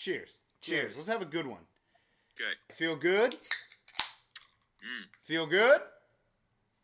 [0.00, 0.30] Cheers.
[0.62, 0.96] Cheers.
[0.96, 1.60] Let's have a good one.
[2.34, 2.74] Okay.
[2.74, 3.32] Feel good?
[3.32, 5.04] Mm.
[5.24, 5.78] Feel good?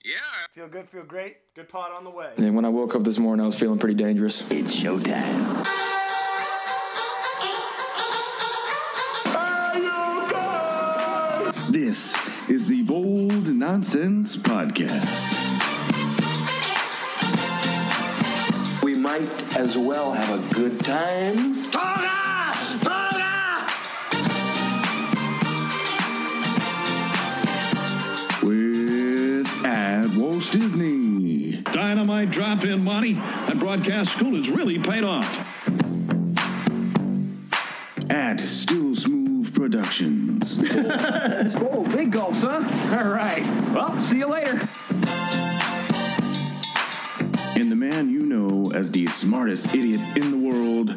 [0.04, 0.16] Yeah.
[0.50, 1.38] Feel good, feel great.
[1.54, 2.32] Good pot on the way.
[2.36, 4.42] And when I woke up this morning, I was feeling pretty dangerous.
[4.50, 5.64] It's showtime.
[11.70, 12.14] This
[12.50, 15.32] is the Bold Nonsense Podcast.
[18.82, 21.62] We might as well have a good time.
[21.62, 22.25] With
[30.46, 31.62] Walt Disney.
[31.72, 33.14] Dynamite drop in, Monty.
[33.14, 35.40] That broadcast school has really paid off.
[38.10, 40.56] At Still Smooth Productions.
[41.58, 42.62] Oh, big gulps, huh?
[42.96, 43.42] All right.
[43.72, 44.52] Well, see you later.
[47.56, 50.90] and the man you know as the smartest idiot in the world,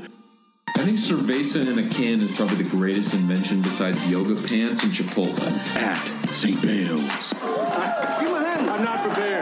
[0.77, 4.91] I think cerveza in a can is probably the greatest invention besides yoga pants and
[4.93, 5.39] Chipotle.
[5.75, 5.97] at
[6.29, 6.61] St.
[6.61, 7.33] Bale's.
[8.71, 9.38] I'm not prepared.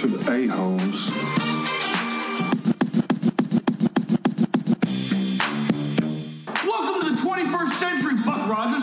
[0.00, 1.10] Bunch of a-holes.
[6.64, 8.82] Welcome to the 21st century, Buck Rogers.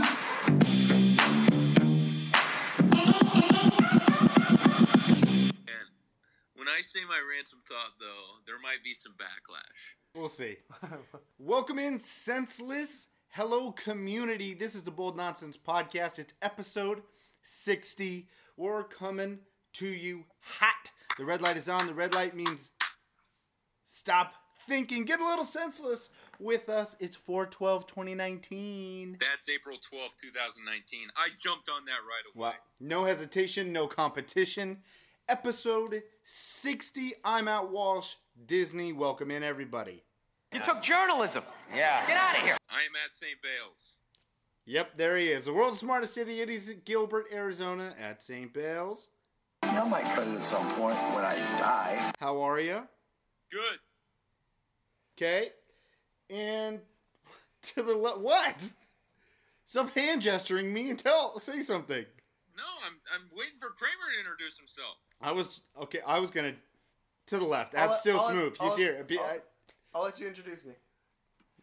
[5.65, 5.87] And
[6.53, 9.95] when I say my Rantom thought, though, there might be some backlash.
[10.13, 10.57] We'll see.
[11.39, 13.07] Welcome in, senseless.
[13.29, 14.53] Hello, community.
[14.53, 16.19] This is the Bold Nonsense Podcast.
[16.19, 17.01] It's episode
[17.41, 18.27] 60.
[18.55, 19.39] We're coming
[19.73, 20.91] to you hot.
[21.17, 21.87] The red light is on.
[21.87, 22.71] The red light means
[23.83, 24.33] stop
[24.69, 25.03] thinking.
[25.03, 26.09] Get a little senseless
[26.39, 26.95] with us.
[26.99, 29.17] It's 412 2019.
[29.19, 31.09] That's April twelfth, 2019.
[31.15, 32.49] I jumped on that right away.
[32.49, 32.53] Wow.
[32.79, 34.77] No hesitation, no competition.
[35.27, 37.13] Episode 60.
[37.25, 38.13] I'm at Walsh
[38.45, 38.93] Disney.
[38.93, 40.03] Welcome in, everybody.
[40.53, 41.43] You took journalism.
[41.75, 42.05] Yeah.
[42.07, 42.57] Get out of here.
[42.69, 43.41] I am at St.
[43.41, 43.93] Bale's.
[44.65, 45.45] Yep, there he is.
[45.45, 46.41] The world's smartest city.
[46.41, 48.53] It is Gilbert, Arizona, at St.
[48.53, 49.09] Bale's.
[49.69, 52.11] I might cut it at some point when I die.
[52.19, 52.81] How are you?
[53.51, 53.79] Good.
[55.17, 55.49] Okay.
[56.29, 56.79] And
[57.63, 58.19] to the left.
[58.19, 58.73] What?
[59.65, 62.05] Stop hand gesturing me and tell say something.
[62.55, 64.95] No, I'm I'm waiting for Kramer to introduce himself.
[65.21, 65.99] I was okay.
[66.05, 66.53] I was gonna
[67.27, 67.75] to the left.
[67.75, 68.57] I'll At let- still I'll let- smooth.
[68.59, 69.03] I'll He's let- here.
[69.03, 69.41] Be- I'll- I-
[69.93, 70.73] I'll let you introduce me.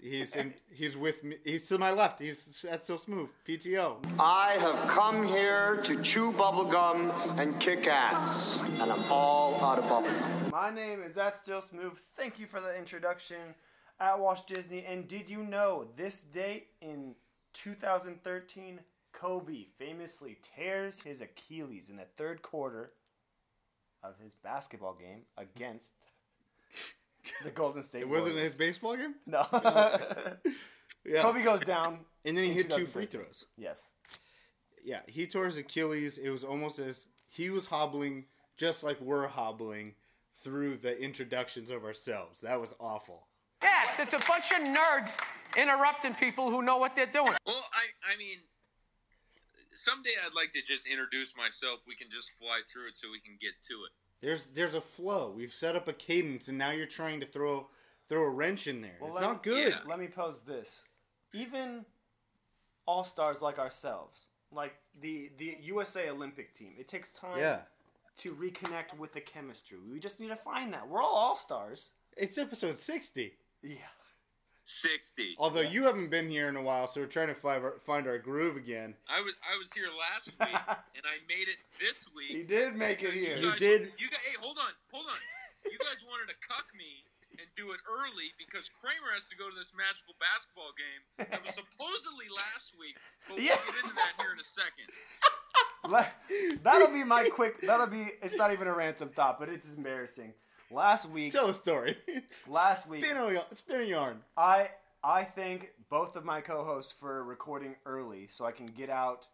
[0.00, 1.36] He's in, he's with me.
[1.44, 2.20] He's to my left.
[2.20, 3.28] He's that's still smooth.
[3.46, 3.96] PTO.
[4.18, 8.58] I have come here to chew bubblegum and kick ass.
[8.80, 10.50] And I'm all out of bubblegum.
[10.52, 11.98] My name is That Still Smooth.
[12.16, 13.54] Thank you for the introduction
[14.00, 14.84] at Walt Disney.
[14.84, 17.14] And did you know this date in
[17.54, 18.80] 2013,
[19.12, 22.90] Kobe famously tears his Achilles in the third quarter
[24.02, 25.92] of his basketball game against
[27.42, 28.52] the Golden State It wasn't Warriors.
[28.52, 29.14] his baseball game.
[29.26, 29.46] No.
[31.06, 31.20] Yeah.
[31.20, 31.98] Kobe goes down.
[32.24, 33.44] and then he in hit two free throws.
[33.58, 33.90] Yes.
[34.82, 36.16] Yeah, he tore his Achilles.
[36.16, 38.24] It was almost as he was hobbling,
[38.56, 39.94] just like we're hobbling
[40.42, 42.40] through the introductions of ourselves.
[42.40, 43.26] That was awful.
[43.62, 45.18] Yeah, it's a bunch of nerds
[45.58, 47.32] interrupting people who know what they're doing.
[47.46, 48.38] Well, I I mean,
[49.74, 51.80] someday I'd like to just introduce myself.
[51.86, 53.92] We can just fly through it so we can get to it.
[54.20, 55.30] There's there's a flow.
[55.36, 57.68] We've set up a cadence, and now you're trying to throw
[58.08, 58.96] throw a wrench in there.
[59.00, 59.72] Well, it's not me- good.
[59.72, 59.78] Yeah.
[59.86, 60.84] Let me pose this.
[61.32, 61.84] Even
[62.86, 67.60] all stars like ourselves, like the, the USA Olympic team, it takes time Yeah.
[68.18, 69.78] to reconnect with the chemistry.
[69.90, 70.88] We just need to find that.
[70.88, 71.90] We're all all stars.
[72.16, 73.34] It's episode sixty.
[73.62, 73.76] Yeah.
[74.64, 75.36] Sixty.
[75.38, 78.06] Although you haven't been here in a while, so we're trying to find our, find
[78.06, 78.94] our groove again.
[79.08, 80.56] I was I was here last week
[80.96, 82.32] and I made it this week.
[82.32, 83.36] He did make it here.
[83.36, 83.80] You guys- did.
[83.98, 85.16] You guys, hey, hold on, hold on.
[85.70, 87.04] You guys wanted to cuck me
[87.38, 91.44] and do it early because Kramer has to go to this magical basketball game that
[91.44, 92.96] was supposedly last week.
[93.28, 93.58] But Yeah.
[93.68, 94.88] we'll get into that here in a second.
[96.62, 97.60] That'll be my quick.
[97.60, 98.06] That'll be.
[98.22, 100.32] It's not even a Rantom thought, but it's embarrassing.
[100.70, 101.96] Last week, Tell a story.
[102.48, 104.20] last week, spin, a, yarn- spin a yarn.
[104.36, 104.70] I
[105.02, 109.28] I thank both of my co-hosts for recording early, so I can get out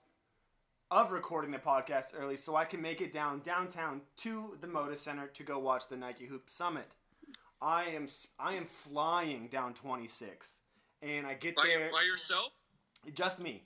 [0.90, 4.96] of recording the podcast early, so I can make it down downtown to the Moda
[4.96, 6.88] Center to go watch the Nike Hoop Summit.
[7.62, 10.60] I am s- I am flying down 26,
[11.02, 12.52] and I get By, there by yourself?
[13.14, 13.62] just me,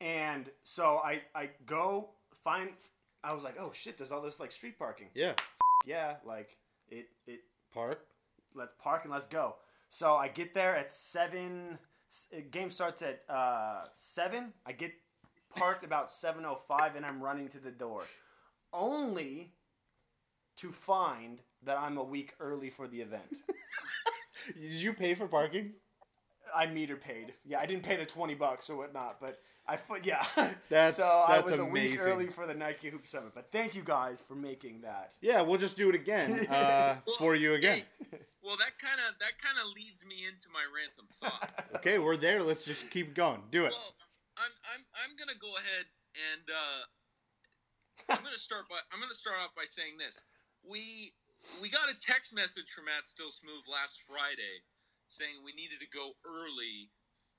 [0.00, 2.10] and so I I go
[2.44, 2.70] find.
[3.24, 5.08] I was like, oh shit, there's all this like street parking.
[5.14, 5.32] Yeah.
[5.86, 6.56] Yeah, like
[6.90, 7.40] it it
[7.72, 8.00] Park.
[8.54, 9.56] let's park and let's go.
[9.88, 11.78] So I get there at seven.
[12.32, 14.52] uh, Game starts at uh, seven.
[14.64, 14.92] I get
[15.56, 18.04] parked about seven oh five, and I'm running to the door,
[18.72, 19.52] only
[20.56, 23.24] to find that I'm a week early for the event.
[24.54, 25.72] Did you pay for parking?
[26.54, 27.34] I meter paid.
[27.44, 30.24] Yeah, I didn't pay the twenty bucks or whatnot, but I fo- yeah.
[30.68, 33.32] That's- so I that's was a week early for the Nike Hoop Summit.
[33.34, 35.14] But thank you guys for making that.
[35.20, 37.82] Yeah, we'll just do it again uh, for you again.
[38.42, 41.50] Well, that kind of that kind of leads me into my random thought.
[41.76, 42.42] Okay, we're there.
[42.42, 43.42] Let's just keep going.
[43.50, 43.74] Do it.
[43.74, 43.94] Well,
[44.38, 46.82] I'm I'm I'm gonna go ahead and uh,
[48.14, 50.18] I'm gonna start by I'm gonna start off by saying this.
[50.62, 51.10] We
[51.60, 54.62] we got a text message from Matt Still Smooth last Friday
[55.10, 56.90] saying we needed to go early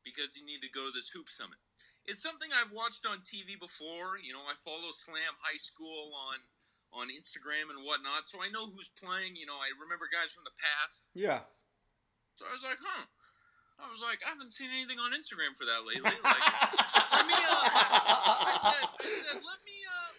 [0.04, 1.60] because he needed to go to this hoop summit.
[2.08, 4.16] It's something I've watched on TV before.
[4.24, 6.40] You know, I follow Slam High School on
[6.96, 9.36] on Instagram and whatnot, so I know who's playing.
[9.36, 11.12] You know, I remember guys from the past.
[11.12, 11.44] Yeah.
[12.40, 13.06] So I was like, huh.
[13.78, 16.10] I was like, I haven't seen anything on Instagram for that lately.
[16.10, 16.44] Like,
[17.14, 20.12] let me, uh, I said, I said, let me, uh,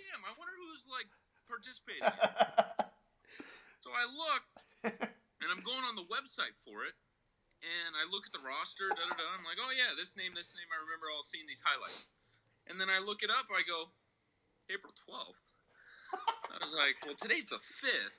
[0.00, 1.10] damn, I wonder who's like
[1.44, 2.08] participating.
[3.84, 4.56] so I looked,
[4.96, 6.96] and I'm going on the website for it,
[7.66, 9.26] and I look at the roster, da da da.
[9.34, 12.06] I'm like, oh yeah, this name, this name, I remember all seeing these highlights.
[12.70, 13.90] And then I look it up, I go,
[14.70, 15.42] April 12th.
[16.14, 18.18] I was like, well, today's the 5th.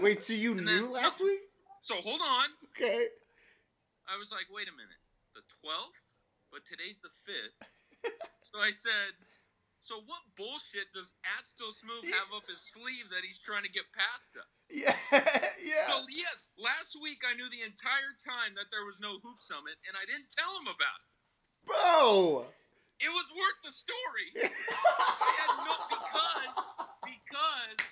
[0.00, 1.40] Wait, so you And knew then- last week?
[1.82, 2.48] So hold on.
[2.72, 3.08] Okay.
[4.08, 5.00] I was like, wait a minute,
[5.34, 5.98] the 12th?
[6.52, 7.58] But today's the 5th.
[8.44, 9.16] so I said,
[9.82, 13.72] so what bullshit does At Still Smooth have up his sleeve that he's trying to
[13.74, 14.62] get past us?
[14.70, 14.94] Yeah,
[15.58, 15.90] yeah.
[15.90, 19.74] So, yes, last week I knew the entire time that there was no Hoop Summit,
[19.90, 21.10] and I didn't tell him about it.
[21.66, 22.46] Bro!
[23.02, 24.28] It was worth the story.
[24.54, 25.30] I
[25.66, 26.54] no, because,
[27.02, 27.82] because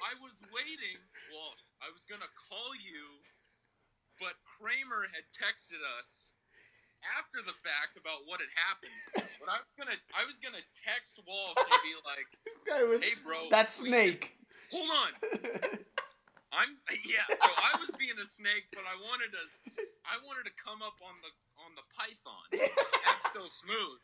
[0.00, 0.96] I was waiting.
[1.28, 1.52] Well,
[1.84, 3.20] I was to call you,
[4.16, 6.31] but Kramer had texted us
[7.18, 8.94] after the fact about what had happened.
[9.42, 12.28] But I was gonna, I was gonna text Walsh and be like,
[12.88, 14.38] was- "Hey, bro, that Snake.
[14.70, 15.10] Hold on.
[16.52, 16.68] I'm
[17.08, 17.24] yeah.
[17.32, 19.42] So I was being a snake, but I wanted to,
[20.04, 21.32] I wanted to come up on the
[21.64, 22.44] on the python.
[23.08, 23.98] That's still smooth.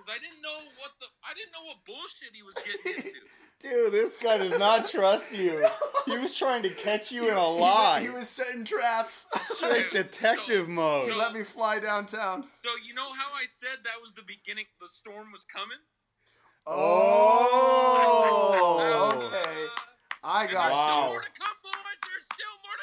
[0.00, 3.20] Because I didn't know what the, I didn't know what bullshit he was getting into.
[3.60, 5.62] Dude, this guy does not trust you.
[6.06, 8.00] He was trying to catch you in a lie.
[8.00, 9.26] he was setting traps.
[9.56, 11.14] Straight detective he mode.
[11.14, 12.44] let me fly downtown.
[12.64, 15.76] So you know how I said that was the beginning, the storm was coming.
[17.42, 19.66] Oh, okay.
[20.24, 21.00] I got there's Wow.
[21.02, 21.98] still more to come, boys.
[22.08, 22.76] There's still more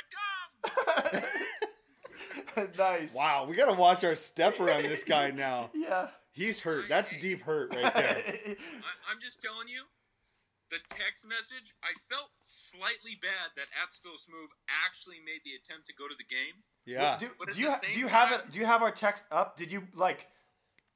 [2.61, 3.01] to come.
[3.01, 3.13] nice.
[3.15, 5.69] Wow, we gotta watch our step around this guy now.
[5.73, 6.07] Yeah.
[6.37, 6.85] He's hurt.
[6.87, 8.15] That's deep hurt right there.
[8.15, 9.81] I, I'm just telling you,
[10.69, 11.73] the text message.
[11.83, 14.49] I felt slightly bad that At Still Smooth
[14.85, 16.61] actually made the attempt to go to the game.
[16.85, 17.17] Yeah.
[17.17, 18.51] Do, But do you ha- do you have it?
[18.51, 19.57] Do you have our text up?
[19.57, 20.27] Did you like?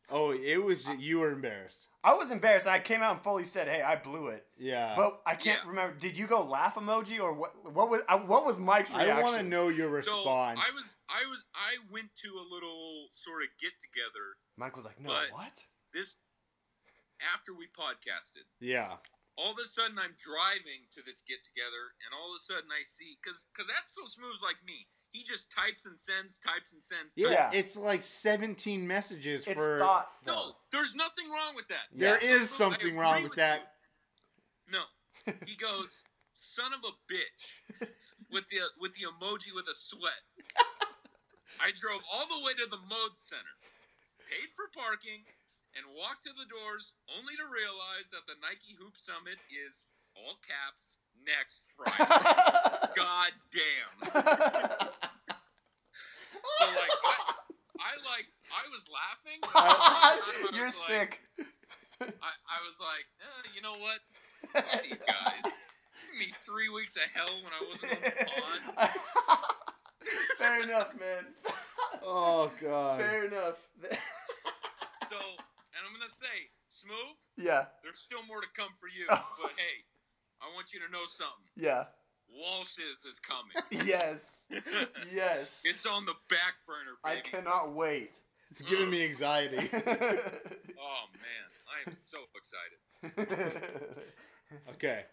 [0.09, 1.87] Oh, it was you were embarrassed.
[2.03, 2.65] I was embarrassed.
[2.65, 4.95] I came out and fully said, "Hey, I blew it." Yeah.
[4.95, 5.69] But I can't Yeah.
[5.69, 5.95] remember.
[5.97, 7.71] Did you go laugh emoji or what?
[7.71, 9.11] What was uh, what was Mike's reaction?
[9.17, 10.59] I want to know your So response.
[10.59, 14.37] I was, I was, I went to a little sort of get together.
[14.57, 15.53] Mike was like, "No, what?"
[15.93, 16.15] This
[17.33, 18.49] after we podcasted.
[18.59, 18.97] yeah.
[19.37, 22.69] All of a sudden, I'm driving to this get together, and all of a sudden,
[22.69, 24.85] I see because because that's still smooth like me.
[25.11, 27.13] He just types and sends, types and sends.
[27.17, 27.49] Yeah, Yeah.
[27.53, 29.79] it's like 17 messages It's for.
[29.79, 30.17] thoughts.
[30.25, 31.87] No, there's nothing wrong with that.
[31.91, 32.79] There That's is still smooth.
[32.79, 33.75] I something agree wrong with that.
[34.67, 34.79] you.
[34.79, 35.97] No, he goes,
[36.33, 37.89] "Son of a bitch,"
[38.31, 40.23] with the with the emoji with a sweat.
[41.59, 43.55] I drove all the way to the Moda Center,
[44.31, 45.27] paid for parking,
[45.75, 50.39] and walked to the doors, only to realize that the Nike Hoop Summit is all
[50.47, 52.87] caps next Friday.
[52.95, 54.89] God damn.
[56.59, 57.17] So like I,
[57.79, 59.39] I like I was laughing.
[59.41, 61.21] but at the same time, I You're was like- sick.
[62.01, 63.99] I, I was like, eh, you know what?
[64.53, 65.43] Fuck these guys.
[65.45, 68.01] Give me three weeks of hell when I wasn't on
[68.65, 68.89] the pod.
[70.39, 71.25] Fair enough, man.
[72.03, 73.01] Oh, God.
[73.01, 73.67] Fair enough.
[73.85, 77.15] So, and I'm gonna say, smooth.
[77.37, 79.21] yeah, There's still more to come for you, Oh.
[79.43, 79.85] but hey,
[80.41, 81.49] I want you to know something.
[81.55, 81.85] yeah.
[82.33, 83.85] Walsh's is coming.
[83.87, 84.47] Yes,
[85.13, 85.63] yes.
[85.65, 88.21] It's on the back burner, I cannot wait.
[88.49, 89.57] It's giving me anxiety.
[90.83, 94.05] Oh man, I am so excited.
[94.73, 95.03] Okay.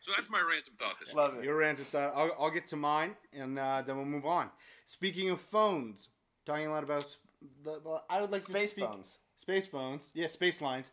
[0.00, 1.42] So that's my random thought this Love week.
[1.42, 1.46] it.
[1.46, 2.10] Your rant is done.
[2.14, 4.48] I'll, I'll get to mine, and uh, then we'll move on.
[4.86, 6.08] Speaking of phones,
[6.46, 7.04] talking a lot about.
[7.64, 9.18] the- well, I would like to Space speak, phones.
[9.38, 10.10] Space phones.
[10.14, 10.90] Yeah, space lines.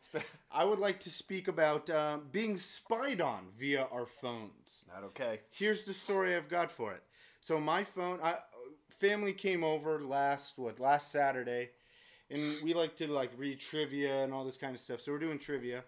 [0.52, 4.86] I would like to speak about um, being spied on via our phones.
[4.94, 5.42] Not okay.
[5.52, 7.04] Here's the story I've got for it.
[7.42, 8.36] So my phone, I,
[8.90, 11.72] family came over last what last Saturday,
[12.30, 15.02] and we like to like read trivia and all this kind of stuff.
[15.02, 15.84] So we're doing trivia.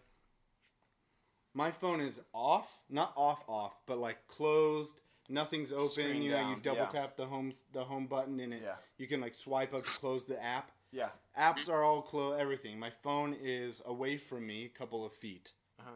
[1.54, 5.00] my phone is off, not off off, but like closed.
[5.30, 5.90] Nothing's open.
[5.90, 6.86] Screen you know, you double yeah.
[6.88, 8.76] tap the home the home button and it Yeah.
[8.98, 10.72] you can like swipe up to close the app.
[10.92, 11.10] Yeah.
[11.38, 12.40] Apps are all closed.
[12.40, 12.80] Everything.
[12.80, 15.52] My phone is away from me, a couple of feet.
[15.80, 15.92] Uh-huh.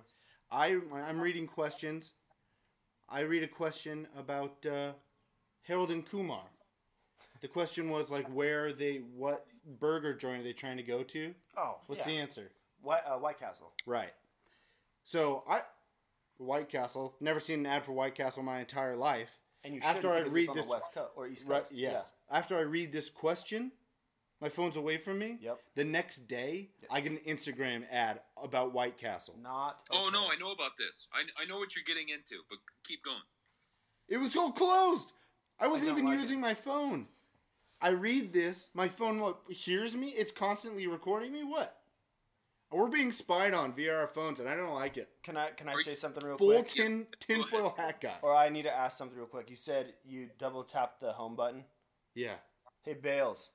[0.52, 2.12] I I'm reading questions.
[3.10, 4.92] I read a question about uh,
[5.64, 6.44] Harold and Kumar.
[7.42, 9.48] The question was like, where they, what
[9.80, 11.34] burger joint are they trying to go to?
[11.58, 12.14] Oh, What's yeah.
[12.14, 12.52] the answer?
[12.82, 13.74] White, uh, White Castle.
[13.86, 14.14] Right.
[15.04, 15.62] So I,
[16.38, 17.16] White Castle.
[17.20, 19.40] Never seen an ad for White Castle my entire life.
[19.64, 21.74] And you after I read this the West Coast or East Right, Coast.
[21.74, 22.12] yes.
[22.30, 23.72] After I read this question,
[24.42, 25.38] my phone's away from me.
[25.40, 25.60] Yep.
[25.76, 29.36] The next day, I get an Instagram ad about White Castle.
[29.38, 29.44] Yeah.
[29.44, 29.84] Not.
[29.92, 30.24] Oh no.
[30.24, 31.08] I know about this.
[31.14, 33.18] I, I know what you're getting into, but keep going.
[34.10, 35.12] It was all closed.
[35.60, 36.22] I wasn't don't even like it.
[36.22, 37.08] using my phone.
[37.82, 38.68] I read this.
[38.74, 40.10] My phone what, hears me.
[40.10, 41.44] It's constantly recording me.
[41.44, 41.78] What?
[42.72, 45.10] We're being spied on via our phones, and I don't like it.
[45.24, 46.48] Can I can I say something real quick?
[46.48, 46.68] Full quick?
[46.70, 48.16] tin tinfoil hat guy.
[48.22, 49.50] Or I need to ask something real quick.
[49.50, 51.66] You said you double tapped the home button.
[52.16, 52.36] Yeah.
[52.84, 53.50] Hey Bales.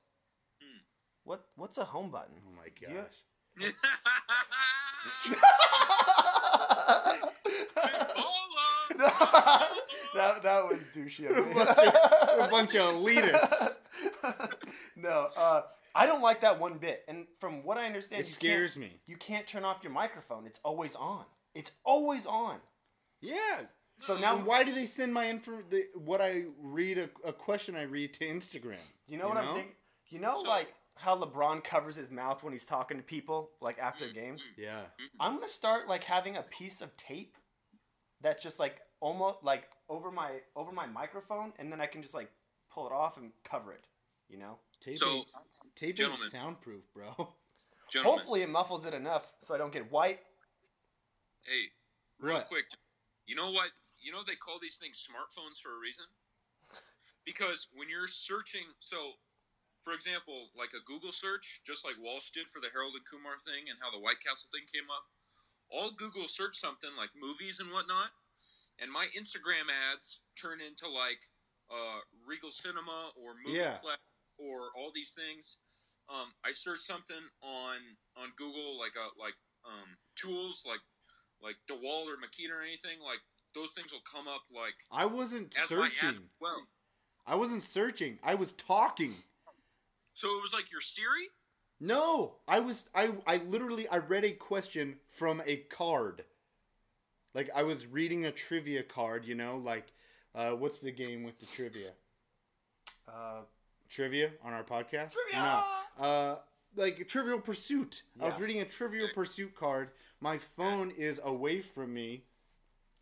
[1.27, 2.35] What what's a home button?
[2.47, 3.73] Oh my Do you- gosh.
[8.15, 8.87] Holla!
[10.15, 11.29] that that was douchey.
[11.29, 11.53] of me.
[12.45, 13.77] a bunch of elitists.
[14.95, 15.61] no, uh,
[15.95, 17.03] I don't like that one bit.
[17.07, 18.99] And from what I understand, It you scares can't- me.
[19.05, 20.45] You can't turn off your microphone.
[20.45, 21.25] It's always on.
[21.53, 22.57] It's always on.
[23.21, 23.61] Yeah.
[23.99, 25.63] So Now, now, why do they send my info?
[25.69, 28.77] The, what I read a, a question I read to Instagram?
[29.07, 29.73] you know what I'm thinking?
[30.09, 33.79] You know, So- like how LeBron covers his mouth when he's talking to people, like
[33.79, 34.15] after mm-hmm.
[34.15, 34.41] games.
[34.51, 34.61] Mm-hmm.
[34.61, 34.79] Yeah.
[34.79, 35.21] Mm-hmm.
[35.21, 37.37] I'm gonna start like having a piece of tape
[38.21, 42.13] that's just like almost like over my over my microphone, and then I can just
[42.13, 42.31] like
[42.71, 43.85] pull it off and cover it.
[44.29, 44.57] You know.
[44.81, 45.31] Tape So, ain't,
[45.75, 46.29] tape ain't gentlemen.
[46.29, 47.33] soundproof, bro.
[47.89, 50.19] Gentlemen, Hopefully, it muffles it enough so I don't get white.
[51.45, 51.71] hey,
[52.19, 52.47] real What?
[52.49, 52.65] quick,
[53.25, 53.71] you know what?
[53.99, 56.05] You know they call these things smartphones for a reason?
[57.25, 59.13] Because when you're searching, so
[59.87, 63.39] for example, like a Google search, just like Walsh did for the Harold and Kumar
[63.47, 65.07] thing and how the White Castle thing came up,
[65.71, 68.11] all Google search something like movies and whatnot,
[68.83, 71.23] and my Instagram ads turn into like
[71.71, 73.79] uh, Regal Cinema or Movie Yeah.
[74.35, 75.55] or all these things.
[76.11, 77.79] Um, I search something on
[78.19, 80.83] on Google like a like um, tools like
[81.39, 83.19] like DeWalt or Makita or anything like
[83.55, 86.19] those things will come up like I wasn't searching.
[86.39, 86.67] Well,
[87.25, 88.19] I wasn't searching.
[88.23, 89.15] I was talking.
[90.17, 91.29] So it was like your Siri.
[91.79, 96.23] No, I was I I literally I read a question from a card.
[97.35, 99.93] Like I was reading a trivia card, you know, like
[100.33, 101.91] uh, what's the game with the trivia?
[103.07, 103.41] Uh,
[103.89, 105.13] Trivia on our podcast?
[105.13, 105.63] Trivia.
[105.99, 106.03] No.
[106.03, 106.35] Uh,
[106.75, 108.01] like Trivial Pursuit.
[108.19, 109.91] I was reading a Trivial Pursuit card.
[110.19, 112.23] My phone is away from me.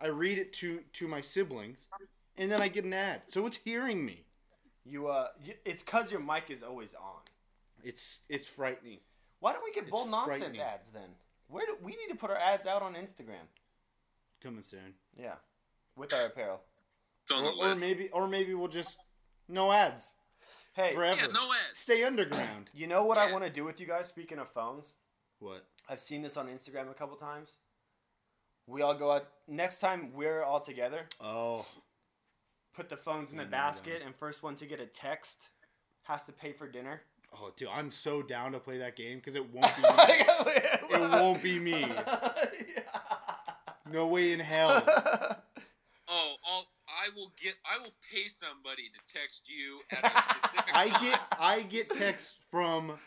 [0.01, 1.87] I read it to to my siblings,
[2.37, 3.21] and then I get an ad.
[3.29, 4.24] So it's hearing me.
[4.85, 7.21] You uh, y it's cause your mic is always on.
[7.83, 8.99] It's it's frightening.
[9.39, 11.09] Why don't we get It's bold nonsense ads then?
[11.47, 13.47] Where do we need to put our ads out on Instagram?
[14.41, 14.93] Coming soon.
[15.17, 15.35] Yeah,
[15.95, 16.61] with our apparel.
[17.23, 18.97] It's on Or, the or maybe or maybe we'll just
[19.47, 20.13] no ads
[20.73, 21.21] Hey, forever.
[21.21, 21.79] yeah, no ads.
[21.79, 22.69] Stay underground.
[22.73, 24.07] you know what I want to do with you guys?
[24.07, 24.93] Speaking of phones,
[25.39, 25.65] what?
[25.89, 27.57] I've seen this on Instagram a couple times.
[28.67, 31.07] We all go out next time we're all together.
[31.21, 31.65] Oh,
[32.75, 35.49] Put the phones in the basket, and first one to get a text
[36.03, 37.01] has to pay for dinner.
[37.33, 39.81] oh, dude, I'm so down to play that game because it won't be.
[39.81, 39.87] me.
[40.91, 41.85] it won't be me.
[43.91, 44.83] No way in hell.
[46.07, 47.55] Oh, I'll, I will get.
[47.65, 52.35] I will pay somebody to text you at a specific I get I get texts
[52.51, 52.99] from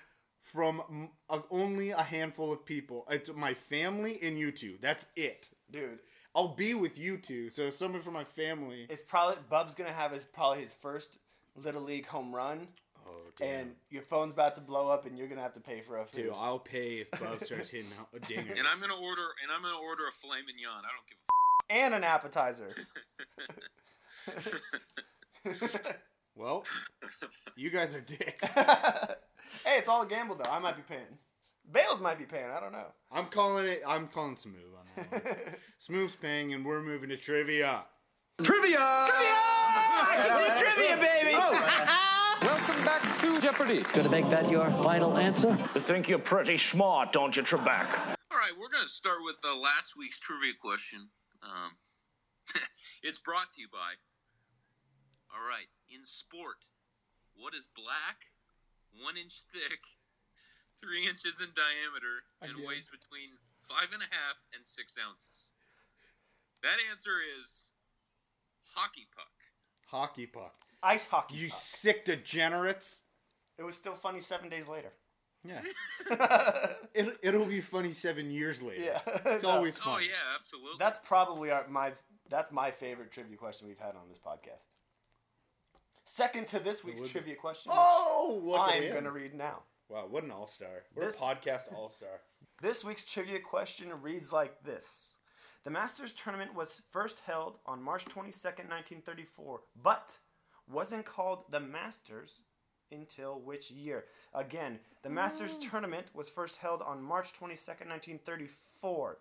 [0.42, 3.06] from uh, only a handful of people.
[3.08, 4.78] It's my family and you two.
[4.80, 5.50] That's it.
[5.70, 6.00] Dude,
[6.38, 7.50] I'll be with you two.
[7.50, 8.86] So someone from my family.
[8.88, 11.18] it's probably Bub's gonna have his probably his first
[11.56, 12.68] little league home run,
[13.04, 13.10] Oh,
[13.44, 16.04] and your phone's about to blow up, and you're gonna have to pay for a
[16.04, 16.22] food.
[16.24, 18.54] Dude, I'll pay if Bub starts hitting a dinger.
[18.56, 19.26] And I'm gonna order.
[19.42, 20.84] And I'm gonna order a filet mignon.
[20.84, 21.18] I don't give.
[21.26, 22.72] a and an appetizer.
[26.36, 26.62] Well,
[27.56, 28.54] you guys are dicks.
[28.54, 28.68] hey,
[29.66, 30.48] it's all a gamble though.
[30.48, 31.18] I might be paying.
[31.70, 32.50] Bales might be paying.
[32.50, 32.86] I don't know.
[33.12, 33.82] I'm calling it.
[33.86, 35.24] I'm calling Smooth on that.
[35.24, 35.54] One.
[35.78, 37.84] Smooth's paying, and we're moving to trivia.
[38.42, 39.08] Trivia!
[39.08, 40.54] Trivia!
[40.56, 41.32] trivia, baby!
[41.34, 42.38] Oh.
[42.42, 43.82] Welcome back to Jeopardy.
[43.92, 45.58] Gonna make that your final answer?
[45.74, 47.98] You think you're pretty smart, don't you, Trebek?
[48.30, 51.08] All right, we're gonna start with uh, last week's trivia question.
[51.42, 51.72] Um,
[53.02, 53.98] it's brought to you by.
[55.34, 56.64] All right, in sport,
[57.36, 58.30] what is black,
[59.02, 59.97] one inch thick,
[60.82, 62.66] three inches in diameter, and Again.
[62.66, 63.36] weighs between
[63.68, 65.50] five and a half and six ounces?
[66.62, 67.64] That answer is
[68.74, 69.32] hockey puck.
[69.90, 70.54] Hockey puck.
[70.82, 71.36] Ice hockey.
[71.36, 71.60] You puck.
[71.60, 73.02] sick degenerates.
[73.58, 74.90] It was still funny seven days later.
[75.44, 75.62] Yeah.
[76.94, 78.82] It'll, it'll be funny seven years later.
[78.82, 79.00] Yeah.
[79.26, 79.50] It's No.
[79.50, 79.94] always fun.
[79.96, 80.72] Oh yeah, absolutely.
[80.80, 81.92] That's probably our, my
[82.28, 84.66] that's my favorite trivia question we've had on this podcast.
[86.04, 87.70] Second to this week's trivia question.
[87.74, 89.62] Oh, look at I'm gonna read now.
[89.88, 90.84] Wow, what an all star.
[90.94, 92.20] We're This- a podcast all star.
[92.60, 95.14] This week's trivia question reads like this.
[95.62, 100.18] The Masters tournament was first held on March 22nd, 1934, but
[100.66, 102.42] wasn't called the Masters
[102.90, 104.06] until which year?
[104.34, 105.70] Again, the Masters mm.
[105.70, 109.18] tournament was first held on March 22nd, 1934,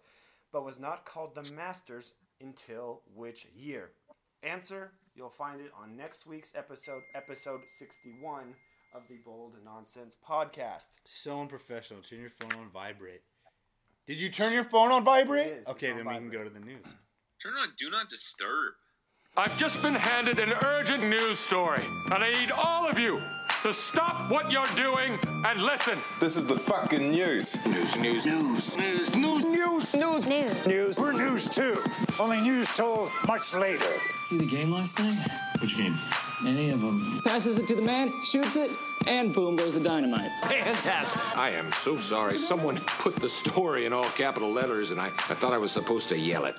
[0.51, 3.91] but was not called the Masters until which year?
[4.41, 8.55] Answer, you'll find it on next week's episode, episode 61
[8.97, 10.89] of the Bold Nonsense podcast.
[11.05, 12.01] So unprofessional.
[12.01, 13.21] Turn your phone on vibrate.
[14.07, 15.47] Did you turn your phone on vibrate?
[15.47, 15.67] It is.
[15.67, 16.85] Okay, on then we can go to the news.
[17.41, 18.73] Turn on Do Not Disturb.
[19.35, 23.21] I've just been handed an urgent news story, and I need all of you
[23.61, 25.99] to stop what you're doing and listen.
[26.19, 27.63] This is the fucking news.
[27.67, 30.67] News, news, news, news, news, news, news, news, news.
[30.67, 30.99] News.
[30.99, 31.83] We're news too.
[32.19, 33.85] Only news told much later.
[34.23, 35.19] See the game last night?
[35.61, 35.93] Which game?
[36.45, 37.21] Any of them.
[37.23, 38.69] Passes it to the man, shoots it,
[39.07, 40.29] and boom goes the dynamite.
[40.43, 41.37] Fantastic.
[41.37, 42.37] I am so sorry.
[42.37, 46.09] Someone put the story in all capital letters, and I, I thought I was supposed
[46.09, 46.55] to yell it.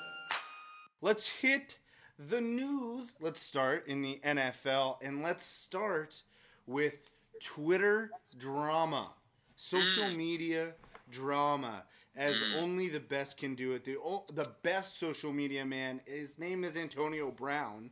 [1.01, 1.77] Let's hit
[2.19, 3.13] the news.
[3.21, 6.23] Let's start in the NFL and let's start
[6.67, 9.11] with Twitter drama,
[9.55, 10.17] social mm.
[10.17, 10.75] media
[11.11, 11.85] drama,
[12.17, 12.63] as mm.
[12.63, 13.85] only the best can do it.
[13.85, 13.97] The
[14.33, 17.91] the best social media man, his name is Antonio Brown,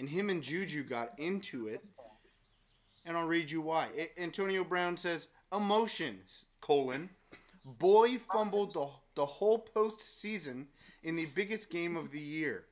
[0.00, 1.84] and him and Juju got into it,
[3.04, 3.88] and I'll read you why.
[3.96, 7.10] A- Antonio Brown says emotions colon
[7.64, 10.64] boy fumbled the the whole postseason
[11.02, 12.64] in the biggest game of the year.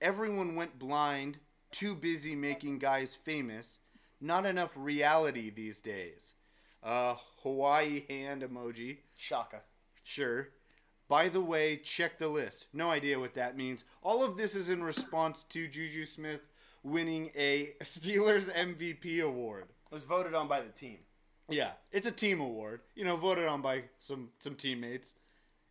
[0.00, 1.38] Everyone went blind,
[1.70, 3.78] too busy making guys famous.
[4.18, 6.32] Not enough reality these days.
[6.82, 8.98] Uh, Hawaii hand emoji.
[9.18, 9.60] Shaka.
[10.04, 10.48] Sure.
[11.08, 12.66] By the way, check the list.
[12.72, 13.84] No idea what that means.
[14.02, 16.40] All of this is in response to Juju Smith
[16.82, 19.66] winning a Steelers MVP award.
[19.90, 20.98] It was voted on by the team.
[21.48, 22.80] Yeah, it's a team award.
[22.96, 25.14] You know, voted on by some some teammates.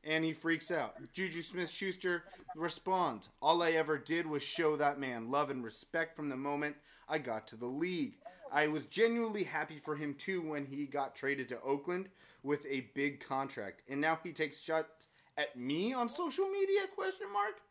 [0.06, 0.93] And he freaks out.
[1.13, 6.15] Juju Smith Schuster responds, All I ever did was show that man love and respect
[6.15, 6.76] from the moment
[7.10, 8.13] I got to the league.
[8.52, 12.10] I was genuinely happy for him too when he got traded to Oakland
[12.43, 13.82] with a big contract.
[13.89, 17.62] And now he takes shots at me on social media question mark?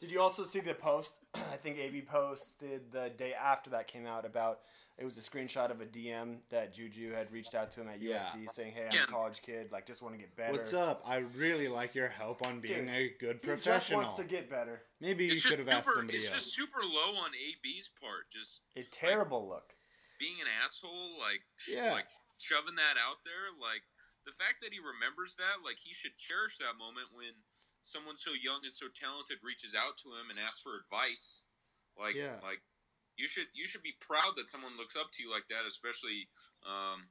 [0.00, 1.18] Did you also see the post?
[1.34, 4.60] I think AB posted the day after that came out about
[4.98, 8.02] it was a screenshot of a DM that Juju had reached out to him at
[8.02, 8.18] Yeah.
[8.22, 9.04] USC saying, "Hey, I'm Yeah.
[9.04, 9.72] a college kid.
[9.72, 11.02] Like, just want to get better." What's up?
[11.06, 14.02] I really like your help on being Dude, a good He professional.
[14.02, 14.82] just wants to get better.
[15.00, 16.44] Maybe you It's just should have asked super- somebody it's else.
[16.44, 18.30] just super low on AB's part.
[18.30, 19.74] Just A terrible look.
[20.18, 21.92] being an asshole, like Yeah.
[21.92, 22.06] like
[22.38, 23.52] shoving that out there.
[23.58, 23.82] Like
[24.28, 27.32] the fact that he remembers that, like he should cherish that moment when
[27.82, 31.42] someone so young and so talented reaches out to him and asks for advice.
[31.96, 32.36] Like Yeah.
[32.44, 32.60] like
[33.16, 36.28] you should you should be proud that someone looks up to you like that, especially
[36.64, 37.08] um,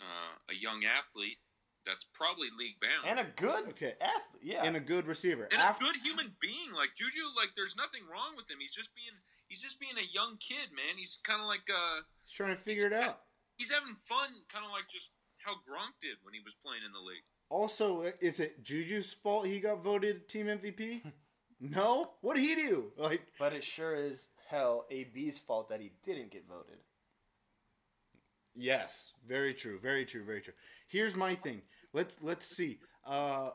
[0.00, 1.38] uh, a young athlete
[1.84, 3.92] that's probably league bound And a good Okay.
[4.00, 4.40] athlete.
[4.42, 4.64] Yeah.
[4.64, 5.44] And a good receiver.
[5.52, 7.28] and After- a good human being like Juju.
[7.36, 8.56] Like there's nothing wrong with him.
[8.58, 9.12] He's just being
[9.48, 10.96] he's just being a young kid, man.
[10.96, 13.20] He's kind of like uh He's trying to figure it out.
[13.56, 15.10] he's having fun, kind of like just
[15.44, 17.22] how Gronk did when he was playing in the league.
[17.50, 21.02] Also, is it Juju's fault he got voted team MVP?
[21.60, 22.10] no?
[22.20, 22.92] What did he do?
[22.96, 26.78] Like, but it sure is hell AB's fault that he didn't get voted.
[28.54, 30.54] yes, very true, very true, very true.
[30.88, 31.62] Here's my thing.
[31.92, 32.78] Let's let's see.
[33.06, 33.50] Uh,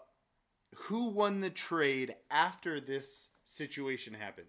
[0.88, 4.48] who won the trade after this situation happened?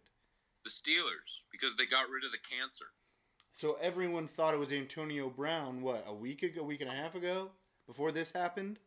[0.65, 2.87] The Steelers because they got rid of the cancer.
[3.61, 5.83] So everyone thought it was Antonio Brown.
[5.83, 7.51] What a week ago, a week and a half ago,
[7.87, 8.79] before this happened,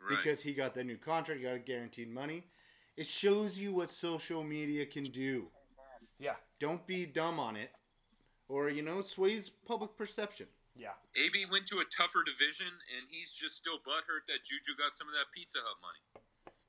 [0.00, 0.16] Right.
[0.16, 2.44] because he got that new contract, he got guaranteed money.
[2.96, 5.50] It shows you what social media can do.
[6.18, 6.36] Yeah.
[6.58, 7.70] Don't be dumb on it,
[8.48, 10.46] or you know, sways public perception.
[10.74, 10.94] Yeah.
[11.14, 15.08] AB went to a tougher division, and he's just still butthurt that Juju got some
[15.08, 16.24] of that Pizza Hut money.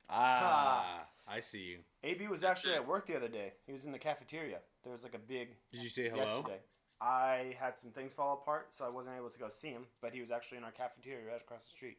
[0.10, 1.80] Ah, I see you.
[2.04, 3.54] AB was actually at work the other day.
[3.65, 4.60] He was in the cafeteria.
[4.84, 5.56] There was like a big.
[5.71, 6.25] Did you say hello?
[6.25, 6.60] Yesterday.
[7.02, 9.86] I had some things fall apart, so I wasn't able to go see him.
[10.02, 11.98] But he was actually in our cafeteria right across the street.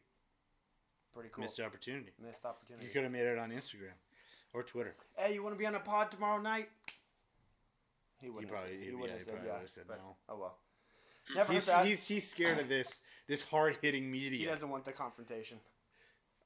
[1.15, 1.45] Pretty cool.
[1.45, 2.13] Missed opportunity.
[2.25, 2.87] Missed opportunity.
[2.87, 3.97] You could have made it on Instagram
[4.53, 4.95] or Twitter.
[5.17, 6.69] Hey, you want to be on a pod tomorrow night?
[8.21, 9.55] He He wouldn't probably, have said, he, he wouldn't yeah, have he said probably yeah.
[9.55, 10.17] would have said but- no.
[10.29, 10.57] Oh well.
[11.35, 14.39] Never He's, he's he's scared of this this hard hitting media.
[14.39, 15.59] He doesn't want the confrontation.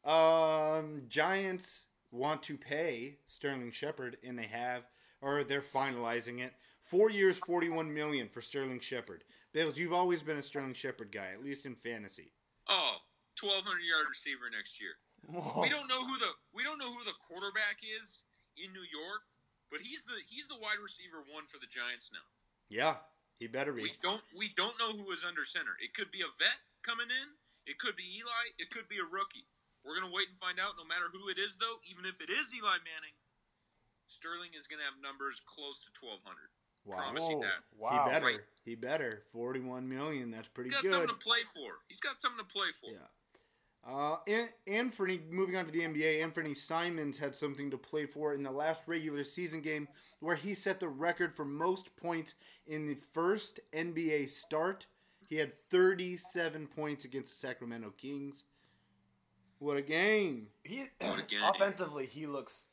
[0.04, 4.82] Um, Giants want to pay Sterling Shepard, and they have,
[5.22, 6.52] or they're finalizing it.
[6.84, 9.24] Four years, forty-one million for Sterling Shepard.
[9.52, 12.32] Bales, you've always been a Sterling Shepard guy, at least in fantasy.
[12.68, 12.96] Oh,
[13.40, 14.96] 1200 yard receiver next year.
[15.24, 18.20] We don't know who the we don't know who the quarterback is
[18.60, 19.24] in New York,
[19.72, 22.28] but he's the he's the wide receiver one for the Giants now.
[22.68, 23.00] Yeah,
[23.40, 23.88] he better be.
[23.88, 25.80] We don't we don't know who is under center.
[25.80, 27.28] It could be a vet coming in.
[27.64, 28.52] It could be Eli.
[28.60, 29.48] It could be a rookie.
[29.80, 30.76] We're gonna wait and find out.
[30.76, 33.16] No matter who it is, though, even if it is Eli Manning,
[34.08, 36.52] Sterling is gonna have numbers close to 1200.
[36.86, 36.96] Wow.
[36.96, 37.90] Promise you that.
[37.90, 38.44] He better.
[38.64, 39.22] He better.
[39.32, 40.30] Forty-one million.
[40.30, 40.80] That's pretty good.
[40.82, 41.08] He's got good.
[41.08, 41.72] something to play for.
[41.88, 42.90] He's got something to play for.
[42.90, 43.06] Yeah.
[43.86, 48.32] Uh, An- Anfernee, moving on to the NBA, Anfernee Simons had something to play for
[48.32, 49.88] in the last regular season game
[50.20, 52.34] where he set the record for most points
[52.66, 54.86] in the first NBA start.
[55.28, 58.44] He had 37 points against the Sacramento Kings.
[59.58, 60.48] What a game!
[60.62, 60.84] He
[61.44, 62.68] offensively, he looks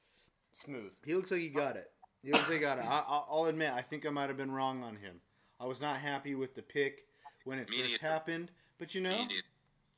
[0.53, 0.93] smooth.
[1.05, 1.90] He looks like he got it.
[2.23, 2.85] He looks like he got it.
[2.85, 5.19] I, I- I'll admit, I think I might have been wrong on him.
[5.59, 7.05] I was not happy with the pick
[7.43, 9.27] when it Me first happened, but you know,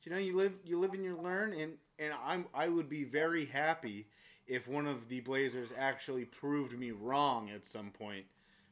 [0.02, 3.04] you know, you live, you live and you learn, and and I'm, I would be
[3.04, 4.06] very happy
[4.46, 8.26] if one of the Blazers actually proved me wrong at some point,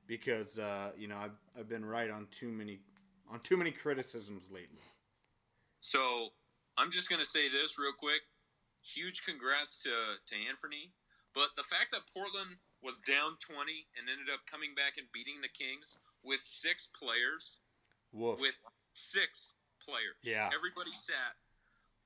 [0.06, 2.80] because uh, you know I've, I've been right on too many,
[3.30, 4.80] on too many criticisms lately.
[5.80, 6.28] So
[6.76, 8.20] I'm just gonna say this real quick.
[8.82, 9.90] Huge congrats to
[10.26, 10.90] to Anfernee.
[11.34, 15.40] But the fact that Portland was down 20 and ended up coming back and beating
[15.40, 17.56] the Kings with six players,
[18.12, 18.38] Woof.
[18.42, 18.54] with
[18.92, 20.18] six players.
[20.22, 20.50] Yeah.
[20.54, 21.38] Everybody sat.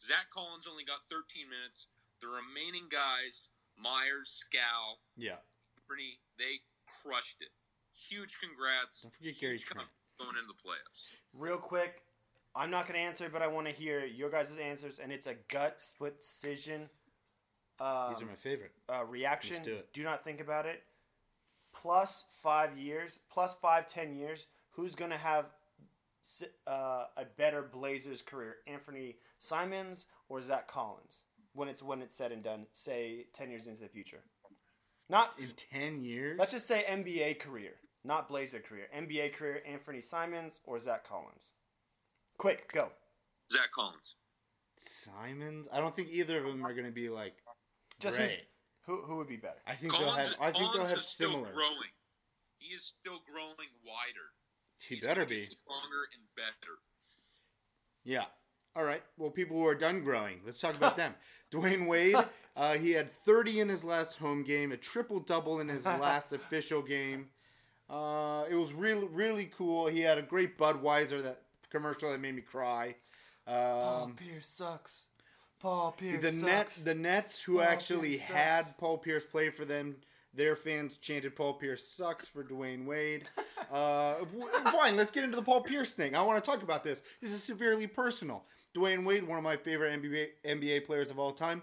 [0.04, 1.86] Zach Collins only got 13 minutes.
[2.20, 3.48] The remaining guys,
[3.80, 5.40] Meyers, Skal, Yeah.
[5.80, 6.60] Anfernee, they
[7.02, 7.48] crushed it.
[7.92, 9.00] Huge congrats.
[9.02, 9.88] Don't forget Gary Trent.
[10.18, 11.08] going into the playoffs.
[11.34, 12.02] Real quick,
[12.54, 15.26] I'm not going to answer, but I want to hear your guys' answers, and it's
[15.26, 16.88] a gut split decision.
[17.78, 18.72] Um, These are my favorite.
[18.88, 19.56] uh, reaction.
[19.56, 20.04] Let's do it.
[20.04, 20.82] not think about it.
[21.74, 24.46] Plus five years, plus five, ten years.
[24.70, 25.46] Who's going to have
[26.66, 31.20] uh, a better Blazers career, Anfernee Simons or Zach Collins?
[31.52, 34.20] When it's when it's said and done, say ten years into the future.
[35.08, 36.38] Not in ten years.
[36.38, 37.72] Let's just say NBA career,
[38.04, 38.88] not Blazer career.
[38.96, 41.50] NBA career, Anfernee Simons or Zach Collins.
[42.38, 42.88] Quick, go.
[43.52, 44.16] Zach Collins.
[44.78, 45.68] Simons.
[45.72, 47.34] I don't think either of them are going to be like
[47.98, 48.48] Just who's- great.
[48.86, 49.60] who who would be better?
[49.66, 50.34] I think they'll have.
[50.40, 51.52] I think they'll Collins have is still similar.
[51.52, 51.90] growing.
[52.58, 54.32] He is still growing wider.
[54.78, 55.42] He He's better be.
[55.48, 56.74] stronger and better.
[58.04, 58.24] Yeah.
[58.74, 59.02] All right.
[59.16, 61.14] Well, people who are done growing, let's talk about them.
[61.52, 62.16] Dwyane Wade,
[62.56, 66.32] uh, he had 30 in his last home game, a triple double in his last
[66.32, 67.30] official game.
[67.88, 69.86] Uh, it was really, really cool.
[69.86, 72.96] He had a great Budweiser that commercial that made me cry.
[73.46, 75.06] Paul Um, Pierce sucks.
[75.60, 76.44] Paul Pierce the sucks.
[76.46, 78.32] Nets, the Nets who Paul actually Pierce sucks.
[78.34, 79.96] had Paul Pierce play for them,
[80.34, 83.28] their fans chanted Paul Pierce sucks for Dwyane Wade.
[83.72, 84.14] Uh,
[84.70, 86.14] fine, let's get into the Paul Pierce thing.
[86.14, 87.02] I want to talk about this.
[87.20, 88.44] This is severely personal.
[88.76, 91.62] Dwyane Wade, one of my favorite NBA, NBA players of all time.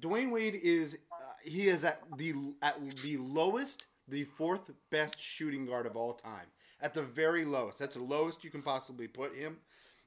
[0.00, 5.64] Dwyane Wade is uh, he is at the at the lowest, the fourth best shooting
[5.64, 6.46] guard of all time.
[6.80, 9.58] At the very lowest, that's the lowest you can possibly put him.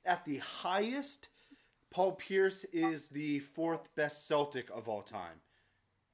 [0.06, 1.30] At the highest,
[1.92, 5.42] Paul Pierce is the fourth best Celtic of all time.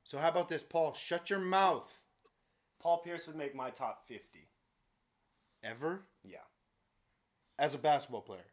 [0.04, 0.94] So how about this, Paul?
[0.94, 2.02] Shut your mouth.
[2.82, 4.50] Paul Pierce would make my top fifty.
[5.64, 6.02] Ever?
[6.26, 6.40] Yeah,
[7.58, 8.46] As a basketball player.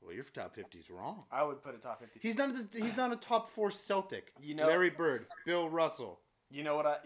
[0.00, 1.24] Well, your top 50 is wrong.
[1.30, 2.20] I would put a top fifty.
[2.22, 2.50] He's not.
[2.50, 4.32] A, he's not a top four Celtic.
[4.40, 6.20] You know- Larry Bird, Bill Russell.
[6.50, 6.96] You know what I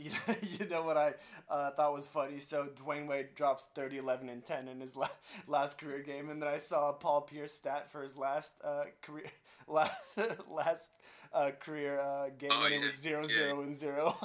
[0.59, 1.15] you know what I
[1.51, 2.39] uh, thought was funny.
[2.41, 5.09] So Dwyane Wade drops 30, 11, and ten in his la-
[5.47, 8.85] last career game, and then I saw a Paul Pierce stat for his last uh,
[9.03, 9.31] career
[9.69, 9.89] la-
[10.51, 10.93] last
[11.33, 13.35] uh, career uh, game, Oh, and it was zero, yeah.
[13.35, 14.17] zero, and zero.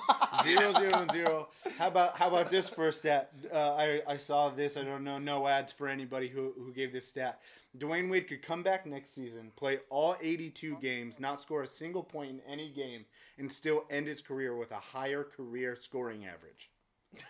[0.43, 1.47] Zero zero and zero.
[1.77, 3.31] How about how about this first stat?
[3.53, 4.77] Uh, I I saw this.
[4.77, 5.17] I don't know.
[5.19, 7.39] No ads for anybody who who gave this stat.
[7.77, 12.03] Dwyane Wade could come back next season, play all 82 games, not score a single
[12.03, 13.05] point in any game,
[13.37, 16.71] and still end his career with a higher career scoring average.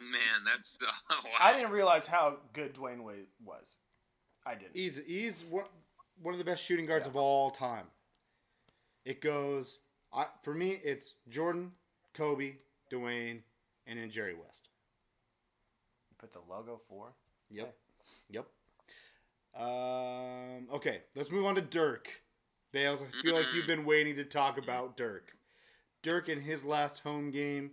[0.00, 0.92] Man, that's uh,
[1.24, 1.30] wow.
[1.40, 3.76] I didn't realize how good Dwyane Wade was.
[4.46, 4.74] I didn't.
[4.74, 5.64] He's he's one,
[6.22, 7.86] one of the best shooting guards of all time.
[9.04, 9.78] It goes
[10.12, 10.80] I, for me.
[10.82, 11.72] It's Jordan,
[12.14, 12.54] Kobe,
[12.90, 13.42] Dwyane,
[13.86, 14.68] and then Jerry West.
[16.18, 17.12] Put the logo for.
[17.50, 17.74] Yep.
[18.30, 18.46] Yep.
[19.54, 22.22] Um, okay, let's move on to Dirk.
[22.72, 25.32] Bales, I feel like you've been waiting to talk about Dirk.
[26.02, 27.72] Dirk in his last home game,